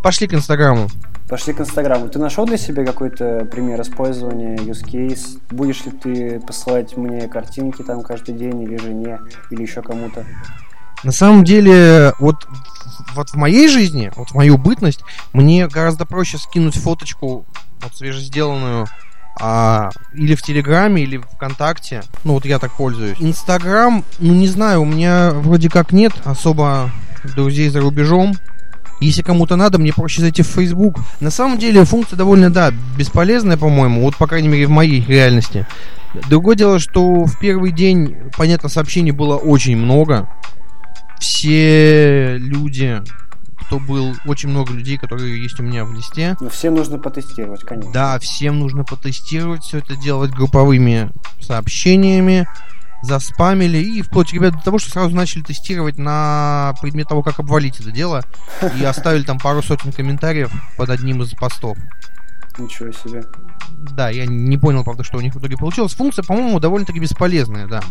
Пошли 0.01 0.27
к 0.27 0.34
Инстаграму. 0.34 0.88
Пошли 1.29 1.53
к 1.53 1.62
Инстаграму. 1.62 2.10
Ты 2.10 2.20
нашел 2.20 2.46
для 2.46 2.58
себя 2.58 2.84
какой-то 2.84 3.48
пример 3.50 3.79
использования, 3.81 4.55
use 4.55 4.84
case? 4.84 5.39
Будешь 5.50 5.86
ли 5.86 5.91
ты 5.91 6.39
посылать 6.41 6.98
мне 6.98 7.27
картинки 7.27 7.84
там 7.84 8.01
каждый 8.01 8.36
день 8.36 8.62
или 8.63 8.75
жене, 8.77 9.20
или 9.50 9.62
еще 9.62 9.81
кому-то? 9.81 10.25
На 11.03 11.12
самом 11.12 11.43
деле, 11.43 12.13
вот, 12.20 12.48
вот 13.15 13.29
в 13.29 13.36
моей 13.36 13.67
жизни, 13.67 14.12
вот 14.15 14.29
в 14.29 14.36
мою 14.36 14.58
бытность, 14.58 15.01
мне 15.34 15.67
гораздо 15.67 16.05
проще 16.05 16.38
скинуть 16.38 16.75
фоточку 16.75 17.46
вот 17.81 17.96
свежесделанную 17.96 18.88
а, 19.39 19.89
или 20.13 20.36
в 20.36 20.41
Телеграме, 20.41 21.03
или 21.03 21.17
ВКонтакте. 21.17 22.03
Ну, 22.24 22.34
вот 22.34 22.46
я 22.46 22.60
так 22.60 22.72
пользуюсь. 22.74 23.17
Инстаграм, 23.20 24.03
ну, 24.20 24.34
не 24.34 24.48
знаю, 24.48 24.81
у 24.81 24.86
меня 24.86 25.31
вроде 25.34 25.70
как 25.70 25.91
нет 25.91 26.13
особо 26.25 26.91
друзей 27.36 27.70
за 27.70 27.81
рубежом. 27.81 28.36
Если 29.00 29.24
кому-то 29.24 29.55
надо, 29.55 29.79
мне 29.79 29.93
проще 29.93 30.22
зайти 30.22 30.43
в 30.43 30.48
Facebook. 30.48 30.98
На 31.20 31.31
самом 31.31 31.58
деле 31.58 31.84
функция 31.86 32.17
довольно, 32.17 32.51
да, 32.51 32.72
бесполезная, 32.96 33.58
по-моему, 33.58 34.01
вот, 34.01 34.15
по 34.15 34.27
крайней 34.27 34.48
мере, 34.48 34.67
в 34.67 34.70
моей 34.70 35.03
реальности. 35.03 35.65
Другое 36.29 36.55
дело, 36.55 36.77
что 36.77 37.25
в 37.25 37.39
первый 37.39 37.72
день, 37.72 38.15
понятно, 38.38 38.70
сообщений 38.70 39.12
было 39.12 39.38
очень 39.38 39.75
много. 39.75 40.29
Все 41.22 42.38
люди, 42.38 43.01
кто 43.62 43.80
был, 43.80 44.16
очень 44.25 44.50
много 44.50 44.74
людей, 44.74 44.98
которые 44.98 45.42
есть 45.42 45.60
у 45.60 45.63
меня 45.63 45.86
в 45.86 45.94
листе. 45.94 46.36
Но 46.42 46.50
всем 46.50 46.74
нужно 46.74 46.98
потестировать, 46.98 47.62
конечно. 47.62 47.92
Да, 47.94 48.18
всем 48.18 48.60
нужно 48.60 48.84
потестировать, 48.84 49.63
все 49.63 49.78
это 49.78 49.96
делать 49.96 50.32
групповыми 50.32 51.12
сообщениями 51.40 52.48
заспамили 53.04 53.78
и 53.78 54.01
вплоть, 54.01 54.34
ребят, 54.34 54.54
до 54.56 54.63
того, 54.63 54.80
что 54.80 54.92
сразу 54.92 55.16
начали 55.16 55.42
тестировать 55.42 55.98
на 55.98 56.74
предмет 56.82 57.08
того, 57.08 57.24
как 57.24 57.40
обвалить 57.40 57.80
это 57.80 57.92
дело, 57.92 58.24
и 58.80 58.84
оставили 58.84 59.24
там 59.24 59.40
пару 59.40 59.62
сотен 59.62 59.92
комментариев 59.92 60.51
под 60.78 60.90
одним 60.90 61.22
из 61.22 61.32
постов. 61.32 61.78
Ничего 62.58 62.92
себе. 62.92 63.24
Да, 63.96 64.10
я 64.10 64.25
не 64.25 64.58
понял, 64.58 64.84
правда, 64.84 65.04
что 65.04 65.18
у 65.18 65.22
них 65.22 65.34
в 65.34 65.40
итоге 65.40 65.58
получилось. 65.58 65.94
Функция, 65.94 66.24
по-моему, 66.24 66.60
довольно-таки 66.60 67.00
бесполезная, 67.00 67.68
да. 67.68 67.82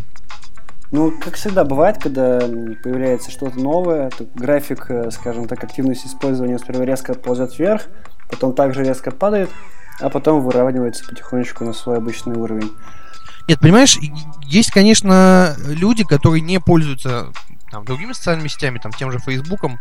Ну, 0.91 1.13
как 1.13 1.37
всегда 1.37 1.65
бывает, 1.65 1.99
когда 1.99 2.41
появляется 2.41 3.31
что-то 3.31 3.59
новое, 3.61 4.11
то 4.11 4.27
график, 4.35 4.87
э, 4.91 5.11
скажем 5.13 5.47
так, 5.47 5.63
активности 5.63 6.09
использования 6.09 6.59
сперва 6.59 6.85
резко 6.85 7.15
ползет 7.15 7.57
вверх, 7.57 7.87
потом 8.29 8.55
также 8.55 8.83
резко 8.83 9.13
падает, 9.13 9.51
а 10.01 10.11
потом 10.11 10.41
выравнивается 10.41 11.05
потихонечку 11.07 11.65
на 11.65 11.75
свой 11.75 11.99
обычный 11.99 12.37
уровень. 12.37 12.73
Нет, 13.47 13.61
понимаешь, 13.61 13.99
есть, 14.43 14.73
конечно, 14.73 15.57
люди, 15.65 16.05
которые 16.05 16.41
не 16.41 16.59
пользуются 16.59 17.33
там, 17.71 17.85
другими 17.85 18.13
социальными 18.13 18.49
сетями, 18.49 18.79
там, 18.79 18.93
тем 18.93 19.13
же 19.13 19.21
Фейсбуком 19.21 19.79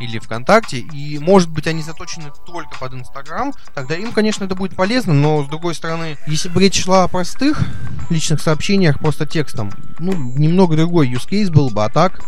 или 0.00 0.18
ВКонтакте, 0.18 0.78
и, 0.78 1.18
может 1.18 1.50
быть, 1.50 1.66
они 1.66 1.82
заточены 1.82 2.32
только 2.46 2.76
под 2.78 2.94
Инстаграм, 2.94 3.52
тогда 3.74 3.94
им, 3.94 4.12
конечно, 4.12 4.44
это 4.44 4.54
будет 4.54 4.74
полезно, 4.74 5.12
но, 5.12 5.44
с 5.44 5.48
другой 5.48 5.74
стороны, 5.74 6.16
если 6.26 6.48
бы 6.48 6.60
речь 6.60 6.82
шла 6.82 7.04
о 7.04 7.08
простых 7.08 7.62
личных 8.10 8.40
сообщениях 8.40 8.98
просто 8.98 9.26
текстом, 9.26 9.72
ну, 9.98 10.12
немного 10.14 10.76
другой 10.76 11.08
use 11.08 11.28
case 11.28 11.50
был 11.50 11.70
бы, 11.70 11.84
а 11.84 11.88
так, 11.88 12.20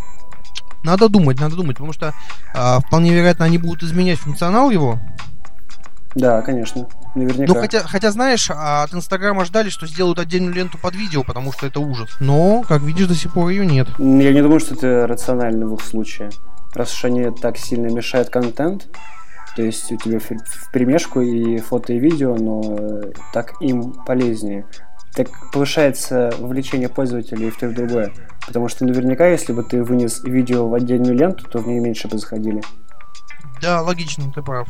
надо 0.85 1.09
думать, 1.09 1.41
надо 1.41 1.57
думать, 1.57 1.77
потому 1.77 1.93
что 1.93 2.13
э, 2.55 2.79
вполне 2.87 3.15
вероятно 3.15 3.45
они 3.45 3.59
будут 3.59 3.83
изменять 3.83 4.19
функционал 4.19 4.71
его, 4.71 4.99
да, 6.15 6.43
конечно. 6.43 6.87
Наверняка. 7.15 7.53
Ну, 7.53 7.61
хотя, 7.61 7.81
хотя, 7.81 8.11
знаешь, 8.11 8.51
от 8.51 8.93
Инстаграма 8.95 9.45
ждали, 9.45 9.69
что 9.71 9.87
сделают 9.87 10.19
отдельную 10.19 10.55
ленту 10.55 10.79
под 10.79 10.95
видео, 10.95 11.23
потому 11.23 11.53
что 11.53 11.67
это 11.67 11.81
ужас. 11.81 12.11
Но, 12.21 12.65
как 12.69 12.83
видишь, 12.83 13.07
до 13.07 13.15
сих 13.15 13.33
пор 13.33 13.51
ее 13.51 13.67
нет. 13.67 13.89
Я 13.99 14.33
не 14.33 14.43
думаю, 14.43 14.61
что 14.61 14.75
это 14.75 15.07
рационально 15.07 15.67
в 15.67 15.75
их 15.75 15.81
случае. 15.83 16.31
Раз 16.75 16.95
уж 16.95 17.05
они 17.05 17.31
так 17.31 17.59
сильно 17.59 17.89
мешают 17.89 18.31
контент, 18.31 18.89
То 19.57 19.63
есть 19.63 19.93
у 19.93 19.97
тебя 19.97 20.19
в 20.19 20.71
примешку 20.73 21.21
и 21.21 21.59
фото, 21.59 21.93
и 21.93 21.99
видео, 21.99 22.35
но 22.37 23.03
так 23.33 23.61
им 23.61 23.93
полезнее. 24.07 24.67
Так 25.15 25.29
повышается 25.53 26.33
вовлечение 26.39 26.89
пользователей 26.89 27.51
в 27.51 27.59
то 27.59 27.67
и 27.67 27.69
в 27.69 27.75
другое. 27.75 28.13
Потому 28.47 28.69
что 28.69 28.85
наверняка, 28.85 29.27
если 29.29 29.53
бы 29.53 29.63
ты 29.63 29.83
вынес 29.83 30.23
видео 30.25 30.69
в 30.69 30.75
отдельную 30.75 31.15
ленту, 31.15 31.49
то 31.49 31.59
в 31.59 31.69
ней 31.69 31.81
меньше 31.81 32.09
бы 32.09 32.19
заходили. 32.19 32.63
Да, 33.61 33.83
логично, 33.83 34.33
ты 34.33 34.43
прав. 34.43 34.69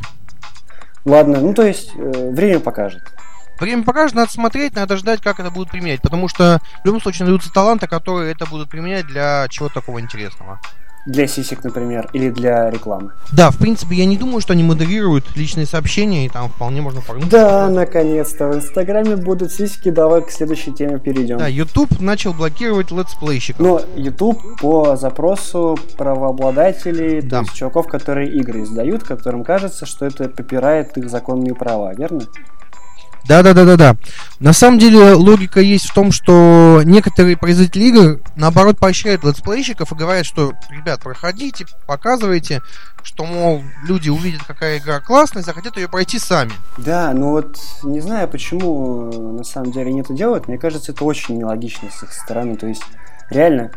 Ладно, 1.04 1.40
ну 1.40 1.54
то 1.54 1.62
есть 1.62 1.92
э, 1.96 2.30
время 2.30 2.60
покажет. 2.60 3.02
Время 3.58 3.84
покажет, 3.84 4.16
надо 4.16 4.32
смотреть, 4.32 4.74
надо 4.74 4.96
ждать, 4.96 5.20
как 5.20 5.38
это 5.38 5.50
будут 5.50 5.70
применять. 5.70 6.02
Потому 6.02 6.28
что 6.28 6.60
в 6.82 6.86
любом 6.86 7.00
случае 7.00 7.26
найдутся 7.26 7.52
таланты, 7.52 7.86
которые 7.86 8.32
это 8.32 8.46
будут 8.46 8.68
применять 8.68 9.06
для 9.06 9.46
чего-то 9.48 9.74
такого 9.74 10.00
интересного. 10.00 10.60
Для 11.04 11.26
сисек, 11.26 11.64
например, 11.64 12.08
или 12.12 12.30
для 12.30 12.70
рекламы. 12.70 13.12
Да, 13.32 13.50
в 13.50 13.58
принципе, 13.58 13.96
я 13.96 14.06
не 14.06 14.16
думаю, 14.16 14.40
что 14.40 14.52
они 14.52 14.62
модерируют 14.62 15.24
личные 15.36 15.66
сообщения, 15.66 16.26
и 16.26 16.28
там 16.28 16.48
вполне 16.48 16.80
можно 16.80 17.00
погнуть. 17.00 17.28
Да, 17.28 17.68
наконец-то. 17.68 18.48
В 18.48 18.54
Инстаграме 18.54 19.16
будут 19.16 19.52
сиськи. 19.52 19.90
Давай 19.90 20.22
к 20.22 20.30
следующей 20.30 20.72
теме 20.72 20.98
перейдем. 20.98 21.38
Да, 21.38 21.48
YouTube 21.48 22.00
начал 22.00 22.32
блокировать 22.32 22.90
летсплейщиков. 22.92 23.60
Но 23.60 23.82
YouTube 23.96 24.60
по 24.60 24.96
запросу 24.96 25.76
правообладателей, 25.96 27.20
да. 27.20 27.38
то 27.38 27.42
есть 27.42 27.54
чуваков, 27.54 27.88
которые 27.88 28.30
игры 28.32 28.62
издают, 28.62 29.02
которым 29.02 29.42
кажется, 29.42 29.86
что 29.86 30.06
это 30.06 30.28
попирает 30.28 30.96
их 30.96 31.10
законные 31.10 31.54
права, 31.54 31.92
верно? 31.94 32.22
Да, 33.26 33.42
да, 33.42 33.54
да, 33.54 33.64
да, 33.64 33.76
да. 33.76 33.96
На 34.40 34.52
самом 34.52 34.78
деле 34.78 35.12
логика 35.12 35.60
есть 35.60 35.88
в 35.88 35.94
том, 35.94 36.10
что 36.10 36.82
некоторые 36.84 37.36
производители 37.36 37.84
игр 37.84 38.20
наоборот 38.34 38.78
поощряют 38.78 39.24
летсплейщиков 39.24 39.92
и 39.92 39.94
говорят, 39.94 40.26
что, 40.26 40.52
ребят, 40.70 41.00
проходите, 41.00 41.66
показывайте, 41.86 42.62
что, 43.04 43.24
мол, 43.24 43.62
люди 43.84 44.08
увидят, 44.08 44.42
какая 44.44 44.78
игра 44.78 45.00
классная, 45.00 45.42
захотят 45.42 45.76
ее 45.76 45.88
пройти 45.88 46.18
сами. 46.18 46.52
Да, 46.78 47.12
ну 47.12 47.30
вот 47.30 47.58
не 47.82 48.00
знаю, 48.00 48.28
почему 48.28 49.32
на 49.32 49.44
самом 49.44 49.72
деле 49.72 49.90
они 49.90 50.00
это 50.00 50.14
делают. 50.14 50.48
Мне 50.48 50.58
кажется, 50.58 50.92
это 50.92 51.04
очень 51.04 51.38
нелогично 51.38 51.88
с 51.90 52.02
их 52.02 52.12
стороны. 52.12 52.56
То 52.56 52.66
есть, 52.66 52.82
реально, 53.30 53.70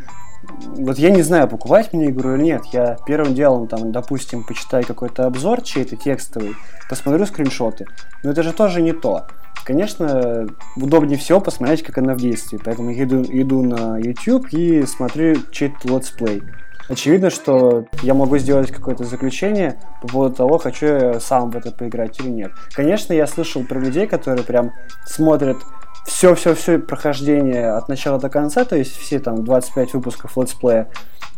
вот 0.77 0.97
я 0.97 1.09
не 1.09 1.21
знаю, 1.21 1.47
покупать 1.47 1.93
мне 1.93 2.09
игру 2.09 2.35
или 2.35 2.43
нет. 2.43 2.65
Я 2.71 2.97
первым 3.05 3.33
делом, 3.33 3.67
там, 3.67 3.91
допустим, 3.91 4.43
почитаю 4.43 4.85
какой-то 4.85 5.25
обзор 5.25 5.61
чей-то 5.61 5.95
текстовый, 5.95 6.55
посмотрю 6.89 7.25
скриншоты. 7.25 7.85
Но 8.23 8.31
это 8.31 8.43
же 8.43 8.53
тоже 8.53 8.81
не 8.81 8.93
то. 8.93 9.27
Конечно, 9.65 10.47
удобнее 10.75 11.17
всего 11.17 11.39
посмотреть, 11.39 11.83
как 11.83 11.97
она 11.97 12.13
в 12.13 12.17
действии. 12.17 12.59
Поэтому 12.63 12.93
иду, 12.93 13.23
иду 13.23 13.63
на 13.63 13.97
YouTube 13.97 14.47
и 14.51 14.85
смотрю 14.85 15.37
чей-то 15.51 15.87
летсплей. 15.87 16.43
Очевидно, 16.87 17.31
что 17.31 17.85
я 18.03 18.13
могу 18.13 18.37
сделать 18.37 18.71
какое-то 18.71 19.05
заключение 19.05 19.79
по 20.01 20.07
поводу 20.07 20.35
того, 20.35 20.59
хочу 20.59 20.85
я 20.85 21.19
сам 21.19 21.49
в 21.49 21.55
это 21.55 21.71
поиграть 21.71 22.19
или 22.19 22.29
нет. 22.29 22.51
Конечно, 22.75 23.11
я 23.11 23.25
слышал 23.25 23.63
про 23.63 23.79
людей, 23.79 24.05
которые 24.05 24.43
прям 24.43 24.71
смотрят 25.07 25.57
все-все-все 26.05 26.79
прохождение 26.79 27.71
от 27.71 27.89
начала 27.89 28.19
до 28.19 28.29
конца, 28.29 28.63
то 28.63 28.75
есть 28.75 28.97
все 28.97 29.19
там 29.19 29.43
25 29.43 29.93
выпусков 29.93 30.38
летсплея, 30.38 30.89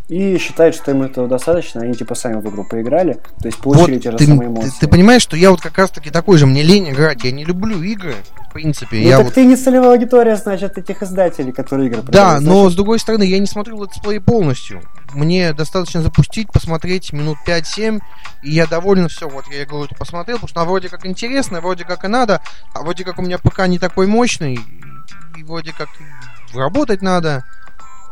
и 0.09 0.37
считают, 0.37 0.75
что 0.75 0.91
им 0.91 1.03
этого 1.03 1.27
достаточно, 1.27 1.81
они 1.81 1.93
типа 1.93 2.15
сами 2.15 2.39
в 2.39 2.49
игру 2.49 2.63
поиграли, 2.63 3.13
то 3.41 3.47
есть 3.47 3.57
получили 3.59 3.95
вот 3.95 4.03
те 4.03 4.11
же 4.11 4.17
ты, 4.17 4.25
самые 4.25 4.49
эмоции. 4.49 4.69
Ты, 4.69 4.79
ты 4.81 4.87
понимаешь, 4.87 5.21
что 5.21 5.35
я 5.35 5.51
вот 5.51 5.61
как 5.61 5.77
раз 5.77 5.91
таки 5.91 6.09
такой 6.09 6.37
же, 6.37 6.45
мне 6.45 6.63
лень 6.63 6.89
играть, 6.89 7.23
я 7.23 7.31
не 7.31 7.43
люблю 7.43 7.81
игры, 7.81 8.15
принципе. 8.57 8.97
Ну 8.97 9.03
я 9.03 9.17
так 9.17 9.25
вот... 9.25 9.35
ты 9.35 9.45
не 9.45 9.55
целевая 9.55 9.91
аудитория, 9.91 10.35
значит, 10.35 10.77
этих 10.77 11.03
издателей, 11.03 11.51
которые 11.51 11.89
игры. 11.89 12.01
Да, 12.01 12.39
но 12.41 12.69
с 12.69 12.75
другой 12.75 12.97
стороны, 12.97 13.23
я 13.23 13.37
не 13.37 13.45
смотрю 13.45 13.83
летсплей 13.83 14.19
полностью. 14.19 14.81
Мне 15.13 15.53
достаточно 15.53 16.01
запустить, 16.01 16.51
посмотреть 16.51 17.13
минут 17.13 17.37
5-7, 17.47 18.01
и 18.41 18.51
я 18.51 18.65
доволен, 18.65 19.09
все, 19.09 19.29
вот 19.29 19.45
я 19.47 19.63
игру 19.63 19.85
эту 19.85 19.95
посмотрел, 19.95 20.37
потому 20.37 20.49
что 20.49 20.59
она 20.61 20.69
вроде 20.69 20.89
как 20.89 21.05
интересная, 21.05 21.61
вроде 21.61 21.85
как 21.85 22.03
и 22.03 22.07
надо, 22.07 22.41
а 22.73 22.81
вроде 22.81 23.03
как 23.03 23.19
у 23.19 23.21
меня 23.21 23.37
ПК 23.37 23.67
не 23.67 23.77
такой 23.77 24.07
мощный, 24.07 24.59
и 25.37 25.43
вроде 25.43 25.71
как 25.71 25.89
работать 26.55 27.03
надо. 27.03 27.43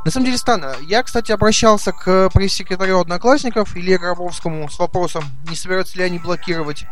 На 0.06 0.12
самом 0.12 0.28
деле 0.28 0.38
странно. 0.38 0.76
Я, 0.88 1.02
кстати, 1.02 1.32
обращался 1.32 1.92
к 1.92 2.30
пресс-секретарю 2.30 3.00
Одноклассников 3.00 3.76
Илье 3.76 3.98
Гробовскому 3.98 4.70
с 4.70 4.78
вопросом, 4.78 5.24
не 5.50 5.56
собираются 5.56 5.98
ли 5.98 6.04
они 6.04 6.20
блокировать 6.20 6.86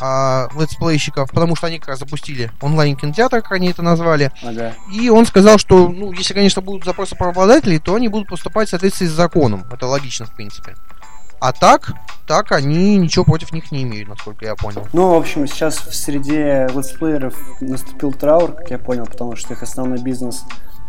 а, 0.00 0.48
летсплейщиков, 0.58 1.30
потому 1.30 1.56
что 1.56 1.66
они 1.66 1.78
как 1.78 1.88
раз 1.88 1.98
запустили 2.00 2.50
онлайн-кинотеатр, 2.60 3.42
как 3.42 3.52
они 3.52 3.70
это 3.70 3.82
назвали. 3.82 4.30
Ага. 4.42 4.74
И 4.92 5.08
он 5.08 5.26
сказал, 5.26 5.58
что, 5.58 5.88
ну, 5.88 6.12
если, 6.12 6.34
конечно, 6.34 6.62
будут 6.62 6.84
запросы 6.84 7.16
правообладателей, 7.16 7.78
то 7.78 7.94
они 7.94 8.08
будут 8.08 8.28
поступать 8.28 8.68
в 8.68 8.70
соответствии 8.70 9.06
с 9.06 9.12
законом. 9.12 9.64
Это 9.72 9.86
логично, 9.86 10.26
в 10.26 10.34
принципе. 10.34 10.74
А 11.38 11.52
так, 11.52 11.92
так 12.26 12.52
они 12.52 12.96
ничего 12.96 13.24
против 13.24 13.52
них 13.52 13.70
не 13.70 13.82
имеют, 13.82 14.08
насколько 14.08 14.44
я 14.44 14.54
понял. 14.54 14.86
Ну, 14.92 15.10
в 15.10 15.14
общем, 15.14 15.46
сейчас 15.46 15.76
в 15.76 15.94
среде 15.94 16.68
летсплееров 16.74 17.34
наступил 17.60 18.12
траур, 18.12 18.52
как 18.52 18.70
я 18.70 18.78
понял, 18.78 19.06
потому 19.06 19.36
что 19.36 19.52
их 19.52 19.62
основной 19.62 20.00
бизнес 20.00 20.44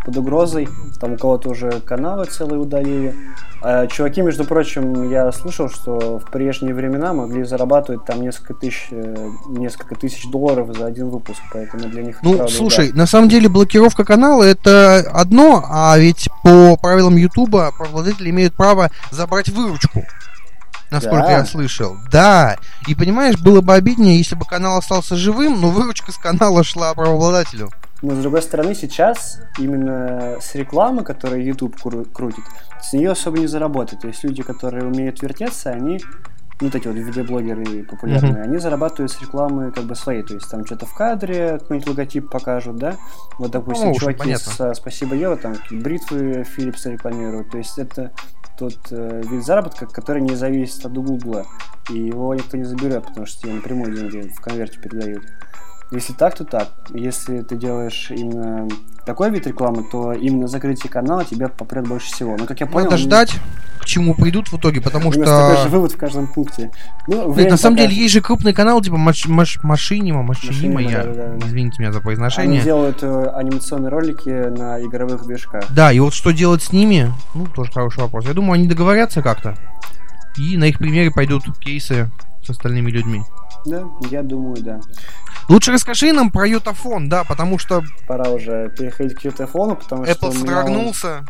под 0.08 0.18
угрозой. 0.18 0.70
Там 1.02 1.14
у 1.14 1.18
кого-то 1.18 1.50
уже 1.50 1.82
каналы 1.82 2.26
целые 2.26 2.60
удалили. 2.60 3.14
А 3.62 3.88
чуваки, 3.88 4.22
между 4.22 4.46
прочим, 4.46 5.12
я 5.12 5.30
слышал, 5.34 5.70
что 5.70 6.18
в 6.20 6.32
прежние 6.32 6.74
времена 6.74 7.12
могли 7.12 7.44
зарабатывать 7.44 8.06
там 8.06 8.22
несколько 8.22 8.54
тысяч, 8.54 8.88
э, 8.92 9.30
несколько 9.50 9.96
тысяч 9.96 10.26
долларов 10.32 10.74
за 10.78 10.86
один 10.86 11.10
выпуск, 11.10 11.42
поэтому 11.52 11.90
для 11.90 12.04
них. 12.04 12.20
Ну, 12.22 12.36
правда, 12.38 12.54
слушай, 12.54 12.92
да. 12.92 13.00
на 13.00 13.06
самом 13.06 13.28
деле 13.28 13.50
блокировка 13.50 14.06
канала 14.06 14.44
это 14.44 15.00
одно, 15.14 15.66
а 15.70 15.98
ведь 15.98 16.30
по 16.42 16.78
правилам 16.78 17.18
Ютуба 17.18 17.74
правообладатели 17.76 18.30
имеют 18.30 18.54
право 18.54 18.90
забрать 19.12 19.50
выручку 19.50 20.04
насколько 20.90 21.28
да. 21.28 21.32
я 21.32 21.46
слышал. 21.46 21.98
Да. 22.10 22.56
И 22.88 22.96
понимаешь, 22.96 23.38
было 23.38 23.60
бы 23.60 23.74
обиднее, 23.74 24.20
если 24.20 24.36
бы 24.36 24.46
канал 24.46 24.78
остался 24.78 25.18
живым, 25.18 25.60
но 25.60 25.70
выручка 25.70 26.14
с 26.14 26.18
канала 26.18 26.64
шла 26.64 26.94
правообладателю. 26.94 27.72
Но 28.02 28.14
с 28.14 28.20
другой 28.20 28.42
стороны, 28.42 28.76
сейчас 28.76 29.42
именно 29.58 30.38
с 30.40 30.54
рекламы, 30.56 31.04
которую 31.04 31.44
YouTube 31.44 31.76
кру- 31.76 32.06
крутит, 32.12 32.44
с 32.82 32.94
нее 32.94 33.12
особо 33.12 33.40
не 33.40 33.48
заработать. 33.48 34.02
То 34.02 34.08
есть 34.08 34.24
люди, 34.24 34.44
которые 34.44 34.86
умеют 34.86 35.22
вертеться, 35.22 35.72
они 35.72 36.00
вот 36.60 36.76
эти 36.76 36.88
вот 36.88 36.96
видеоблогеры 36.96 37.84
популярные, 37.84 38.34
mm-hmm. 38.34 38.42
они 38.42 38.58
зарабатывают 38.58 39.12
с 39.12 39.22
рекламы 39.22 39.72
как 39.72 39.86
бы 39.86 39.96
своей, 39.96 40.24
то 40.24 40.34
есть 40.34 40.50
там 40.50 40.66
что-то 40.66 40.86
в 40.86 40.94
кадре, 40.94 41.60
какой-нибудь 41.60 41.90
логотип 41.90 42.30
покажут, 42.30 42.78
да, 42.78 42.96
вот, 43.38 43.52
допустим, 43.52 43.90
ну, 43.90 43.94
чуваки 43.94 44.36
с 44.36 44.74
«Спасибо, 44.74 45.16
Ева», 45.16 45.38
там 45.38 45.56
бритвы 45.70 46.46
Philips 46.58 46.90
рекламируют, 46.90 47.52
то 47.52 47.60
есть 47.60 47.78
это 47.78 48.12
тот 48.58 48.76
э, 48.90 49.22
вид 49.24 49.46
заработка, 49.46 49.86
который 49.86 50.22
не 50.22 50.36
зависит 50.36 50.84
от 50.84 50.94
Гугла, 50.94 51.46
и 51.92 52.00
его 52.00 52.34
никто 52.34 52.58
не 52.58 52.64
заберет, 52.64 53.06
потому 53.06 53.28
что 53.28 53.44
тебе 53.44 53.54
напрямую 53.54 53.94
деньги 53.94 54.30
в 54.30 54.42
конверте 54.42 54.80
передают. 54.80 55.24
Если 55.92 56.14
так, 56.14 56.36
то 56.36 56.44
так. 56.44 56.70
Если 56.90 57.42
ты 57.42 57.56
делаешь 57.56 58.12
именно 58.12 58.68
такой 59.06 59.30
вид 59.30 59.48
рекламы, 59.48 59.86
то 59.90 60.12
именно 60.12 60.48
закрытие 60.48 60.92
канала 60.92 61.24
тебя 61.24 61.48
попрет 61.48 61.88
больше 61.88 62.08
всего. 62.08 62.36
Но 62.38 62.46
как 62.46 62.60
я 62.60 62.68
понял... 62.68 62.86
Надо 62.86 62.98
ждать, 62.98 63.40
к 63.80 63.86
чему 63.86 64.14
придут 64.14 64.50
в 64.50 64.58
итоге, 64.58 64.82
потому 64.82 65.14
что... 65.14 65.24
Такой 65.24 65.64
же 65.64 65.70
вывод 65.70 65.94
в 65.94 65.98
каждом 65.98 66.28
пункте. 66.28 66.72
Ну, 67.08 67.34
Нет, 67.34 67.50
на 67.50 67.56
самом 67.56 67.78
покажет. 67.78 67.92
деле 67.92 68.04
есть 68.04 68.14
же 68.14 68.22
крупный 68.22 68.52
канал, 68.52 68.82
типа 68.82 68.98
маш, 68.98 69.26
маш, 69.28 69.64
Машинима, 69.64 70.24
Машинима, 70.24 70.82
я... 70.82 71.06
Да, 71.06 71.14
да, 71.14 71.38
да. 71.38 71.48
Извините 71.48 71.82
меня 71.82 71.94
за 71.94 72.02
произношение. 72.02 72.58
Они 72.58 72.66
делают 72.66 73.02
э, 73.02 73.32
анимационные 73.34 73.90
ролики 73.90 74.30
на 74.30 74.82
игровых 74.82 75.26
движках. 75.26 75.64
Да, 75.70 75.94
и 75.94 76.00
вот 76.00 76.14
что 76.14 76.32
делать 76.32 76.64
с 76.64 76.74
ними, 76.74 77.14
ну, 77.34 77.46
тоже 77.48 77.72
хороший 77.72 78.00
вопрос. 78.00 78.26
Я 78.26 78.34
думаю, 78.34 78.54
они 78.54 78.68
договорятся 78.68 79.22
как-то. 79.22 79.56
И 80.38 80.58
на 80.58 80.66
их 80.66 80.80
примере 80.80 81.12
пойдут 81.12 81.46
кейсы 81.60 82.12
с 82.48 82.50
остальными 82.52 82.90
людьми. 82.90 83.24
Да, 83.66 83.84
я 84.10 84.24
думаю, 84.24 84.62
да. 84.64 84.80
Лучше 85.50 85.72
расскажи 85.72 86.14
нам 86.14 86.32
про 86.32 86.48
Ютафон, 86.48 87.10
да, 87.10 87.24
потому 87.24 87.58
что... 87.58 87.84
Пора 88.08 88.30
уже 88.30 88.70
переходить 88.78 89.16
к 89.16 89.22
Ютафону, 89.24 89.76
потому 89.76 90.04
Apple 90.04 90.14
что... 90.14 90.28
Apple 90.28 90.34
содрогнулся. 90.34 91.26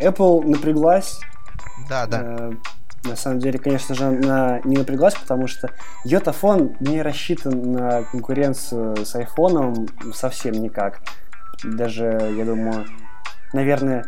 Apple 0.00 0.46
напряглась. 0.46 1.20
Да, 1.88 2.06
да. 2.06 2.20
Э, 2.22 2.52
на 3.04 3.16
самом 3.16 3.38
деле, 3.38 3.58
конечно 3.58 3.94
же, 3.94 4.04
она 4.04 4.60
не 4.64 4.76
напряглась, 4.76 5.14
потому 5.14 5.46
что 5.46 5.70
Йотафон 6.04 6.76
не 6.80 7.02
рассчитан 7.02 7.72
на 7.72 8.02
конкуренцию 8.02 9.04
с 9.04 9.14
айфоном 9.14 9.88
совсем 10.12 10.54
никак. 10.54 11.00
Даже, 11.62 12.32
я 12.36 12.44
думаю, 12.44 12.86
наверное, 13.52 14.04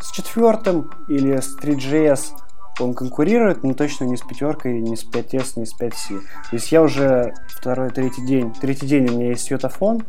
с 0.00 0.10
четвертым 0.12 0.90
или 1.08 1.40
с 1.40 1.56
3GS 1.56 2.45
он 2.80 2.94
конкурирует, 2.94 3.62
но 3.62 3.74
точно 3.74 4.04
не 4.04 4.16
с 4.16 4.22
пятеркой, 4.22 4.80
не 4.80 4.96
с 4.96 5.04
5S, 5.04 5.52
не 5.56 5.66
с 5.66 5.74
5C. 5.78 6.20
То 6.50 6.56
есть 6.56 6.72
я 6.72 6.82
уже 6.82 7.34
второй, 7.48 7.90
третий 7.90 8.24
день, 8.26 8.52
третий 8.52 8.86
день 8.86 9.08
у 9.08 9.12
меня 9.12 9.28
есть 9.28 9.44
светофон, 9.44 10.04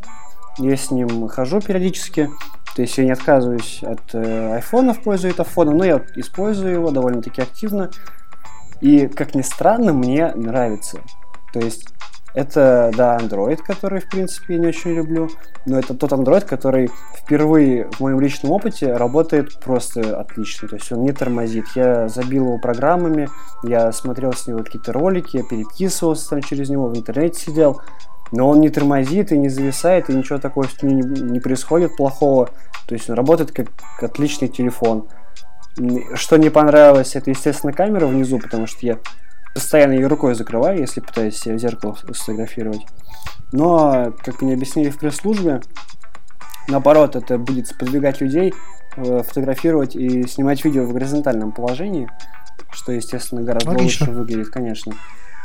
я 0.58 0.76
с 0.76 0.92
ним 0.92 1.28
хожу 1.28 1.62
периодически, 1.62 2.30
то 2.76 2.82
есть 2.82 2.98
я 2.98 3.06
не 3.06 3.12
отказываюсь 3.12 3.82
от 3.84 4.14
э, 4.14 4.56
айфона 4.56 4.94
в 4.94 5.02
пользу 5.02 5.28
этого 5.28 5.64
но 5.64 5.84
я 5.84 6.04
использую 6.16 6.74
его 6.74 6.92
довольно-таки 6.92 7.42
активно. 7.42 7.90
И, 8.82 9.08
как 9.08 9.34
ни 9.34 9.42
странно, 9.42 9.94
мне 9.94 10.32
нравится. 10.36 11.00
То 11.54 11.60
есть 11.60 11.88
Это, 12.38 12.92
да, 12.96 13.18
Android, 13.18 13.58
который, 13.66 14.00
в 14.00 14.08
принципе, 14.08 14.54
я 14.54 14.60
не 14.60 14.68
очень 14.68 14.92
люблю. 14.94 15.28
Но 15.66 15.80
это 15.80 15.96
тот 15.96 16.12
Android, 16.12 16.46
который 16.46 16.92
впервые 17.18 17.90
в 17.94 18.00
моем 18.00 18.20
личном 18.20 18.52
опыте 18.52 18.94
работает 18.94 19.60
просто 19.60 20.20
отлично. 20.20 20.68
То 20.68 20.76
есть 20.76 20.92
он 20.92 21.04
не 21.04 21.14
тормозит. 21.14 21.66
Я 21.74 22.08
забил 22.08 22.46
его 22.46 22.60
программами, 22.60 23.28
я 23.64 23.92
смотрел 23.92 24.34
с 24.34 24.46
него 24.46 24.60
какие-то 24.60 24.94
ролики, 24.94 25.38
я 25.38 25.44
переписывался 25.44 26.30
там 26.30 26.44
через 26.44 26.70
него, 26.70 26.90
в 26.90 26.96
интернете 26.96 27.40
сидел. 27.40 27.82
Но 28.32 28.48
он 28.48 28.62
не 28.62 28.70
тормозит 28.70 29.32
и 29.32 29.38
не 29.40 29.50
зависает, 29.50 30.12
и 30.12 30.14
ничего 30.14 30.38
такого 30.38 30.68
с 30.68 30.84
ним 30.84 31.00
не, 31.32 31.40
происходит 31.40 31.98
плохого. 31.98 32.52
То 32.86 32.94
есть 32.94 33.10
он 33.10 33.16
работает 33.16 33.52
как 33.52 33.70
отличный 34.00 34.48
телефон. 34.48 35.08
Что 36.14 36.38
не 36.38 36.52
понравилось, 36.52 37.16
это, 37.16 37.32
естественно, 37.32 37.74
камера 37.74 38.06
внизу, 38.06 38.38
потому 38.38 38.68
что 38.68 38.86
я 38.86 39.00
постоянно 39.58 39.94
ее 39.94 40.06
рукой 40.06 40.36
закрываю, 40.36 40.78
если 40.78 41.00
пытаюсь 41.00 41.36
себя 41.36 41.56
в 41.56 41.58
зеркало 41.58 41.98
сфотографировать. 42.14 42.86
Но, 43.52 44.14
как 44.24 44.44
мне 44.44 44.54
объяснили 44.54 44.92
в 44.92 45.00
пресс-службе, 45.00 45.62
наоборот, 46.68 47.16
это 47.16 47.40
будет 47.40 47.66
сподвигать 47.66 48.22
людей 48.22 48.54
э, 48.98 49.24
фотографировать 49.24 49.96
и 49.96 50.28
снимать 50.28 50.64
видео 50.64 50.84
в 50.84 50.94
горизонтальном 50.94 51.54
положении, 51.54 52.08
что, 52.70 52.92
естественно, 52.92 53.42
гораздо 53.42 53.72
Логично. 53.72 54.06
лучше 54.06 54.20
выглядит, 54.20 54.50
конечно. 54.50 54.94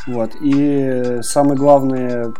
Вот. 0.07 0.33
И 0.43 1.21
самая 1.23 1.57
главная 1.57 2.35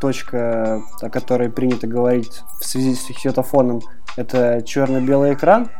точка, 0.00 0.80
о 1.02 1.10
которой 1.10 1.50
принято 1.50 1.88
говорить 1.88 2.42
в 2.60 2.64
связи 2.64 2.94
с 2.94 3.04
фиксиотофоном, 3.06 3.80
это 4.16 4.62
черно-белый 4.62 5.34
экран. 5.34 5.70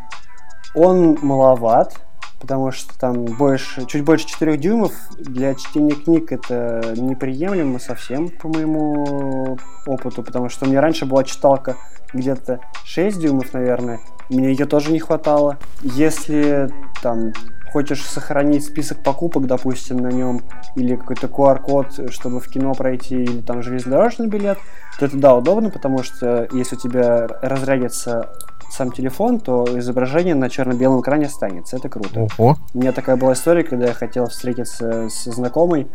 Он 0.75 1.17
маловат, 1.23 2.01
потому 2.41 2.73
что 2.73 2.99
там 2.99 3.25
больше, 3.25 3.87
чуть 3.87 4.05
больше 4.05 4.27
4 4.27 4.57
дюймов 4.57 4.93
для 5.19 5.55
чтения 5.55 5.95
книг 5.95 6.33
это 6.33 6.95
неприемлемо 6.97 7.79
совсем, 7.79 8.29
по 8.29 8.49
моему 8.49 9.59
опыту, 9.87 10.23
потому 10.23 10.49
что 10.49 10.67
у 10.67 10.69
меня 10.69 10.81
раньше 10.81 11.05
была 11.07 11.23
читалка 11.25 11.77
где-то 12.13 12.61
6 12.85 13.21
дюймов, 13.21 13.53
наверное, 13.53 14.01
мне 14.31 14.51
ее 14.51 14.65
тоже 14.65 14.91
не 14.91 14.99
хватало. 14.99 15.59
Если 15.83 16.71
там 17.03 17.33
хочешь 17.73 18.03
сохранить 18.03 18.65
список 18.65 19.03
покупок, 19.03 19.47
допустим, 19.47 19.99
на 19.99 20.09
нем, 20.09 20.43
или 20.75 20.97
какой-то 20.97 21.29
QR-код, 21.29 22.11
чтобы 22.11 22.41
в 22.41 22.49
кино 22.49 22.75
пройти, 22.75 23.23
или 23.23 23.41
там 23.43 23.63
железнодорожный 23.63 24.27
билет, 24.27 24.59
то 24.99 25.07
это, 25.07 25.17
да, 25.17 25.35
удобно, 25.37 25.71
потому 25.71 26.03
что 26.03 26.49
если 26.53 26.77
у 26.77 26.79
тебя 26.79 27.29
разрядится 27.43 28.33
сам 28.71 28.93
телефон, 28.93 29.41
то 29.41 29.67
изображение 29.79 30.35
на 30.35 30.49
черно-белом 30.49 31.01
экране 31.01 31.27
останется. 31.27 31.77
Это 31.77 31.89
круто. 31.89 32.29
Ого. 32.39 32.57
У 32.73 32.79
меня 32.79 32.93
такая 32.93 33.17
была 33.17 33.33
история, 33.33 33.65
когда 33.65 33.87
я 33.87 33.93
хотел 33.93 34.27
встретиться 34.29 35.09
с 35.09 35.25
знакомой, 35.25 35.89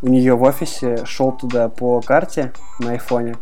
у 0.00 0.08
нее 0.08 0.34
в 0.34 0.42
офисе, 0.42 1.04
шел 1.04 1.32
туда 1.32 1.68
по 1.68 2.00
карте 2.00 2.52
на 2.80 2.92
айфоне, 2.92 3.36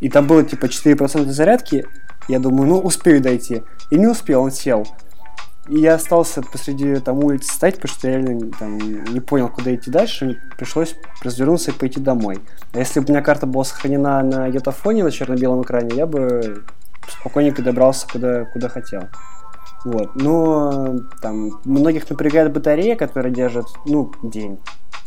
и 0.00 0.08
там 0.08 0.26
было 0.26 0.44
типа 0.44 0.66
4% 0.66 1.26
зарядки, 1.26 1.86
я 2.28 2.38
думаю, 2.38 2.68
ну 2.68 2.78
успею 2.78 3.20
дойти. 3.20 3.62
И 3.90 3.98
не 3.98 4.06
успел, 4.06 4.42
он 4.42 4.52
сел. 4.52 4.86
И 5.68 5.80
я 5.80 5.94
остался 5.94 6.42
посреди 6.42 6.96
там 6.96 7.22
улицы 7.22 7.52
стоять, 7.52 7.76
потому 7.76 7.94
что 7.94 8.08
я 8.08 8.16
реально 8.16 8.50
там, 8.58 8.78
не 8.78 9.20
понял, 9.20 9.48
куда 9.48 9.74
идти 9.74 9.90
дальше. 9.90 10.40
Пришлось 10.56 10.94
развернуться 11.22 11.72
и 11.72 11.74
пойти 11.74 12.00
домой. 12.00 12.38
А 12.72 12.78
если 12.78 13.00
бы 13.00 13.06
у 13.06 13.10
меня 13.10 13.22
карта 13.22 13.46
была 13.46 13.64
сохранена 13.64 14.22
на 14.22 14.46
йотафоне 14.46 15.04
на 15.04 15.10
черно-белом 15.10 15.62
экране, 15.62 15.94
я 15.94 16.06
бы 16.06 16.64
спокойненько 17.10 17.62
добрался 17.62 18.06
куда, 18.06 18.44
куда 18.46 18.68
хотел. 18.68 19.08
Вот. 19.84 20.16
Но 20.16 20.96
там 21.20 21.60
многих 21.64 22.08
напрягает 22.08 22.52
батарея, 22.52 22.96
которая 22.96 23.32
держит, 23.32 23.66
ну, 23.86 24.12
день. 24.22 24.58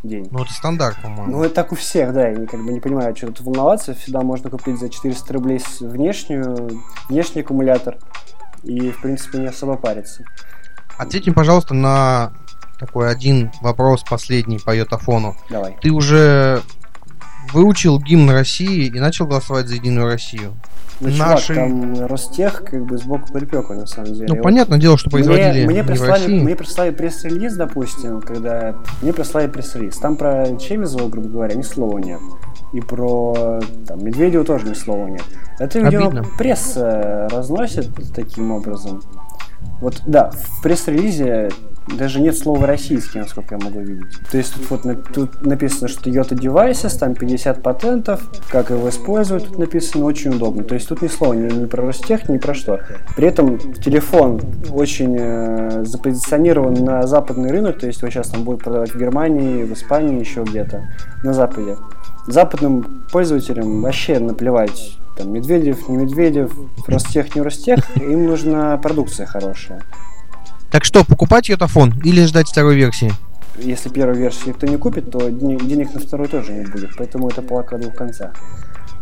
День. 0.03 0.27
Ну, 0.31 0.43
это 0.43 0.51
стандарт, 0.51 0.99
по-моему. 1.01 1.31
Ну, 1.31 1.43
это 1.43 1.53
так 1.53 1.71
у 1.71 1.75
всех, 1.75 2.11
да. 2.13 2.29
Я 2.29 2.47
как 2.47 2.63
бы 2.65 2.73
не 2.73 2.79
понимаю, 2.79 3.15
что 3.15 3.27
тут 3.27 3.41
волноваться. 3.41 3.93
Всегда 3.93 4.21
можно 4.21 4.49
купить 4.49 4.79
за 4.79 4.89
400 4.89 5.33
рублей 5.33 5.61
внешнюю, 5.79 6.81
внешний 7.07 7.41
аккумулятор 7.41 7.97
и, 8.63 8.89
в 8.89 9.01
принципе, 9.01 9.37
не 9.37 9.47
особо 9.47 9.77
париться. 9.77 10.23
Ответь 10.97 11.31
пожалуйста, 11.35 11.75
на 11.75 12.33
такой 12.79 13.11
один 13.11 13.51
вопрос 13.61 14.03
последний 14.03 14.57
по 14.57 14.75
йотафону. 14.75 15.35
Давай. 15.51 15.77
Ты 15.81 15.91
уже 15.91 16.61
выучил 17.53 17.99
гимн 17.99 18.29
России 18.31 18.87
и 18.87 18.99
начал 18.99 19.27
голосовать 19.27 19.67
за 19.67 19.75
Единую 19.75 20.07
Россию? 20.07 20.53
Ну, 21.01 21.09
Наши... 21.17 21.55
чувак, 21.55 21.69
там 21.69 22.05
Ростех 22.05 22.63
как 22.63 22.85
бы 22.85 22.97
сбоку 22.97 23.33
припека, 23.33 23.73
на 23.73 23.87
самом 23.87 24.13
деле. 24.13 24.27
Ну, 24.27 24.35
вот. 24.35 24.43
понятное 24.43 24.77
дело, 24.77 24.99
что 24.99 25.09
производили 25.09 25.65
мне, 25.65 25.81
мне 25.81 25.83
прислали, 25.83 26.27
Мне 26.27 26.55
прислали 26.55 26.91
пресс-релиз, 26.91 27.55
допустим, 27.55 28.21
когда... 28.21 28.75
Мне 29.01 29.11
прислали 29.11 29.47
пресс-релиз. 29.47 29.97
Там 29.97 30.15
про 30.15 30.55
Чемизова, 30.57 31.09
грубо 31.09 31.27
говоря, 31.27 31.55
ни 31.55 31.63
слова 31.63 31.97
нет. 31.97 32.19
И 32.73 32.81
про 32.81 33.61
там, 33.87 34.05
Медведева 34.05 34.45
тоже 34.45 34.67
ни 34.67 34.75
слова 34.75 35.07
нет. 35.07 35.23
Это, 35.57 35.79
видимо, 35.79 36.07
Обидно. 36.07 36.25
пресса 36.37 37.27
разносит 37.31 37.89
таким 38.13 38.51
образом. 38.51 39.01
Вот, 39.81 40.03
да, 40.05 40.29
в 40.29 40.61
пресс-релизе 40.61 41.49
даже 41.97 42.21
нет 42.21 42.37
слова 42.37 42.65
российский, 42.65 43.19
насколько 43.19 43.55
я 43.55 43.63
могу 43.63 43.79
видеть. 43.79 44.17
То 44.31 44.37
есть 44.37 44.53
тут 44.53 44.69
вот 44.69 45.13
тут 45.13 45.45
написано, 45.45 45.87
что 45.87 46.09
Yota 46.09 46.35
Devices, 46.35 46.97
там 46.97 47.15
50 47.15 47.61
патентов, 47.61 48.21
как 48.49 48.69
его 48.69 48.89
использовать, 48.89 49.47
тут 49.47 49.57
написано 49.57 50.05
очень 50.05 50.31
удобно. 50.31 50.63
То 50.63 50.75
есть 50.75 50.87
тут 50.87 51.01
ни 51.01 51.07
слова 51.07 51.33
ни, 51.33 51.51
ни 51.51 51.65
про 51.65 51.85
Ростех, 51.85 52.29
ни 52.29 52.37
про 52.37 52.53
что. 52.53 52.79
При 53.15 53.27
этом 53.27 53.59
телефон 53.59 54.41
очень 54.71 55.15
э, 55.17 55.83
запозиционирован 55.85 56.73
на 56.73 57.07
западный 57.07 57.51
рынок, 57.51 57.79
то 57.79 57.87
есть 57.87 58.01
его 58.01 58.11
сейчас 58.11 58.29
там 58.29 58.43
будут 58.43 58.63
продавать 58.63 58.93
в 58.93 58.99
Германии, 58.99 59.63
в 59.63 59.73
Испании, 59.73 60.19
еще 60.19 60.43
где-то, 60.43 60.87
на 61.23 61.33
Западе. 61.33 61.77
Западным 62.27 63.03
пользователям 63.11 63.81
вообще 63.81 64.19
наплевать, 64.19 64.97
там, 65.17 65.33
Медведев, 65.33 65.89
не 65.89 65.97
Медведев, 65.97 66.53
Ростех, 66.87 67.35
не 67.35 67.41
Ростех, 67.41 67.79
им 67.97 68.27
нужна 68.27 68.77
продукция 68.77 69.25
хорошая. 69.25 69.81
Так 70.71 70.85
что, 70.85 71.03
покупать 71.03 71.49
йотафон 71.49 71.99
или 72.03 72.23
ждать 72.25 72.47
второй 72.47 72.75
версии? 72.75 73.11
Если 73.57 73.89
первую 73.89 74.17
версию 74.17 74.49
никто 74.49 74.65
не 74.65 74.77
купит, 74.77 75.11
то 75.11 75.29
денег 75.29 75.93
на 75.93 75.99
вторую 75.99 76.29
тоже 76.29 76.53
не 76.53 76.65
будет, 76.65 76.95
поэтому 76.97 77.27
это 77.27 77.41
плака 77.41 77.77
двух 77.77 77.93
концах. 77.93 78.33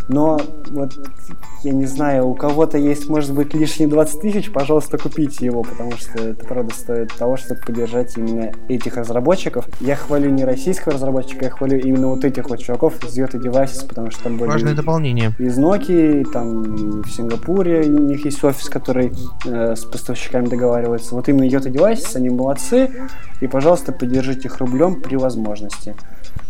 Но 0.10 0.40
вот 0.72 0.94
я 1.64 1.72
не 1.72 1.86
знаю, 1.86 2.28
у 2.28 2.34
кого-то 2.34 2.78
есть, 2.78 3.10
может 3.10 3.34
быть, 3.34 3.54
лишние 3.54 3.88
20 3.88 4.22
тысяч, 4.22 4.52
пожалуйста, 4.52 4.98
купите 4.98 5.46
его, 5.46 5.62
потому 5.62 5.92
что 5.98 6.20
это 6.20 6.46
правда 6.46 6.74
стоит 6.74 7.14
того, 7.14 7.38
чтобы 7.38 7.62
поддержать 7.62 8.18
именно 8.18 8.52
этих 8.68 8.98
разработчиков. 8.98 9.68
Я 9.80 9.96
хвалю 9.96 10.32
не 10.32 10.46
российского 10.46 10.96
разработчика, 10.96 11.46
я 11.46 11.52
хвалю 11.52 11.80
именно 11.80 12.08
вот 12.08 12.26
этих 12.26 12.50
вот 12.50 12.60
чуваков 12.60 13.04
из 13.04 13.18
Yota 13.18 13.40
Devices, 13.40 13.88
потому 13.88 14.10
что 14.10 14.24
там 14.24 14.38
были... 14.38 14.50
Важное 14.50 14.74
дополнение. 14.74 15.34
Из 15.38 15.60
Nokia, 15.60 16.24
там 16.32 17.02
в 17.04 17.10
Сингапуре 17.12 17.82
у 17.82 18.00
них 18.00 18.26
есть 18.26 18.44
офис, 18.44 18.68
который 18.68 19.12
э, 19.46 19.76
с 19.76 19.86
поставщиками 19.86 20.48
договаривается. 20.48 21.14
Вот 21.14 21.30
именно 21.30 21.44
Yota 21.44 21.72
Devices, 21.72 22.16
они 22.16 22.30
молодцы, 22.30 22.90
и, 23.42 23.48
пожалуйста, 23.48 23.92
поддержите 23.92 24.48
их 24.48 24.58
рублем 24.58 25.02
при 25.02 25.18
возможности. 25.18 25.96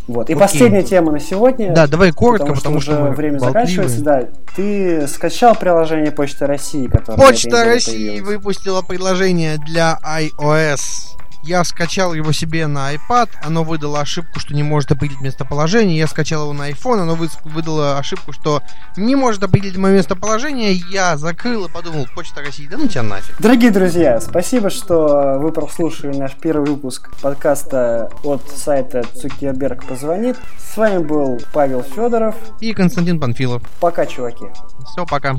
Вот. 0.10 0.28
И 0.28 0.34
Окей. 0.34 0.41
последняя 0.41 0.82
тема 0.82 1.12
на 1.12 1.19
сегодня. 1.19 1.72
Да, 1.72 1.86
давай 1.86 2.12
коротко, 2.12 2.48
потому, 2.48 2.58
потому 2.58 2.82
что, 2.82 2.93
уже 2.93 3.12
время 3.12 3.39
болтливые. 3.39 3.67
заканчивается. 3.67 4.02
Да, 4.02 4.24
ты 4.56 5.08
скачал 5.08 5.54
приложение 5.54 6.12
Почта 6.12 6.48
России, 6.48 6.88
которое 6.88 7.15
Почта 7.15 7.63
России 7.63 8.19
выпустила 8.19 8.82
приложение 8.82 9.60
для 9.60 10.00
iOS. 10.04 11.18
Я 11.43 11.63
скачал 11.63 12.13
его 12.13 12.32
себе 12.32 12.67
на 12.67 12.93
iPad, 12.93 13.30
оно 13.41 13.63
выдало 13.63 14.02
ошибку, 14.02 14.39
что 14.39 14.54
не 14.54 14.63
может 14.63 14.91
определить 14.91 15.21
местоположение. 15.21 15.97
Я 15.97 16.08
скачал 16.08 16.43
его 16.43 16.54
на 16.54 16.69
iPhone, 16.69 17.02
оно 17.02 17.17
выдало 17.45 17.97
ошибку, 17.97 18.34
что 18.34 18.62
не 18.97 19.15
может 19.15 19.43
определить 19.43 19.78
мое 19.78 19.93
местоположение. 19.93 20.73
Я 20.73 21.17
закрыл 21.17 21.65
и 21.65 21.69
подумал, 21.69 22.08
Почта 22.13 22.41
России, 22.41 22.67
да 22.67 22.78
ну 22.78 22.88
тебя 22.88 23.04
нафиг. 23.04 23.36
Дорогие 23.39 23.71
друзья, 23.71 24.19
спасибо, 24.19 24.69
что 24.69 25.38
вы 25.39 25.52
прослушали 25.52 26.15
наш 26.15 26.34
первый 26.34 26.69
выпуск 26.69 27.10
подкаста 27.21 28.12
от 28.23 28.41
сайта 28.52 29.04
Цукерберг 29.04 29.86
позвонит. 29.86 30.38
С 30.58 30.78
вами 30.78 30.99
был 30.99 31.39
Павел 31.54 31.84
Федоров 31.84 32.36
и 32.60 32.73
Константин 32.73 33.19
Панфилов. 33.19 33.63
Пока, 33.80 34.06
чуваки. 34.06 34.45
Все, 34.86 35.06
пока. 35.06 35.36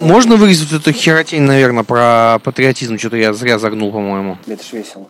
Можно 0.00 0.36
вырезать 0.36 0.72
эту 0.72 0.92
херотень, 0.92 1.42
наверное, 1.42 1.82
про 1.82 2.38
патриотизм? 2.44 2.98
Что-то 2.98 3.16
я 3.16 3.32
зря 3.32 3.58
загнул, 3.58 3.90
по-моему. 3.90 4.38
Это 4.46 4.62
ж 4.62 4.72
весело. 4.74 5.08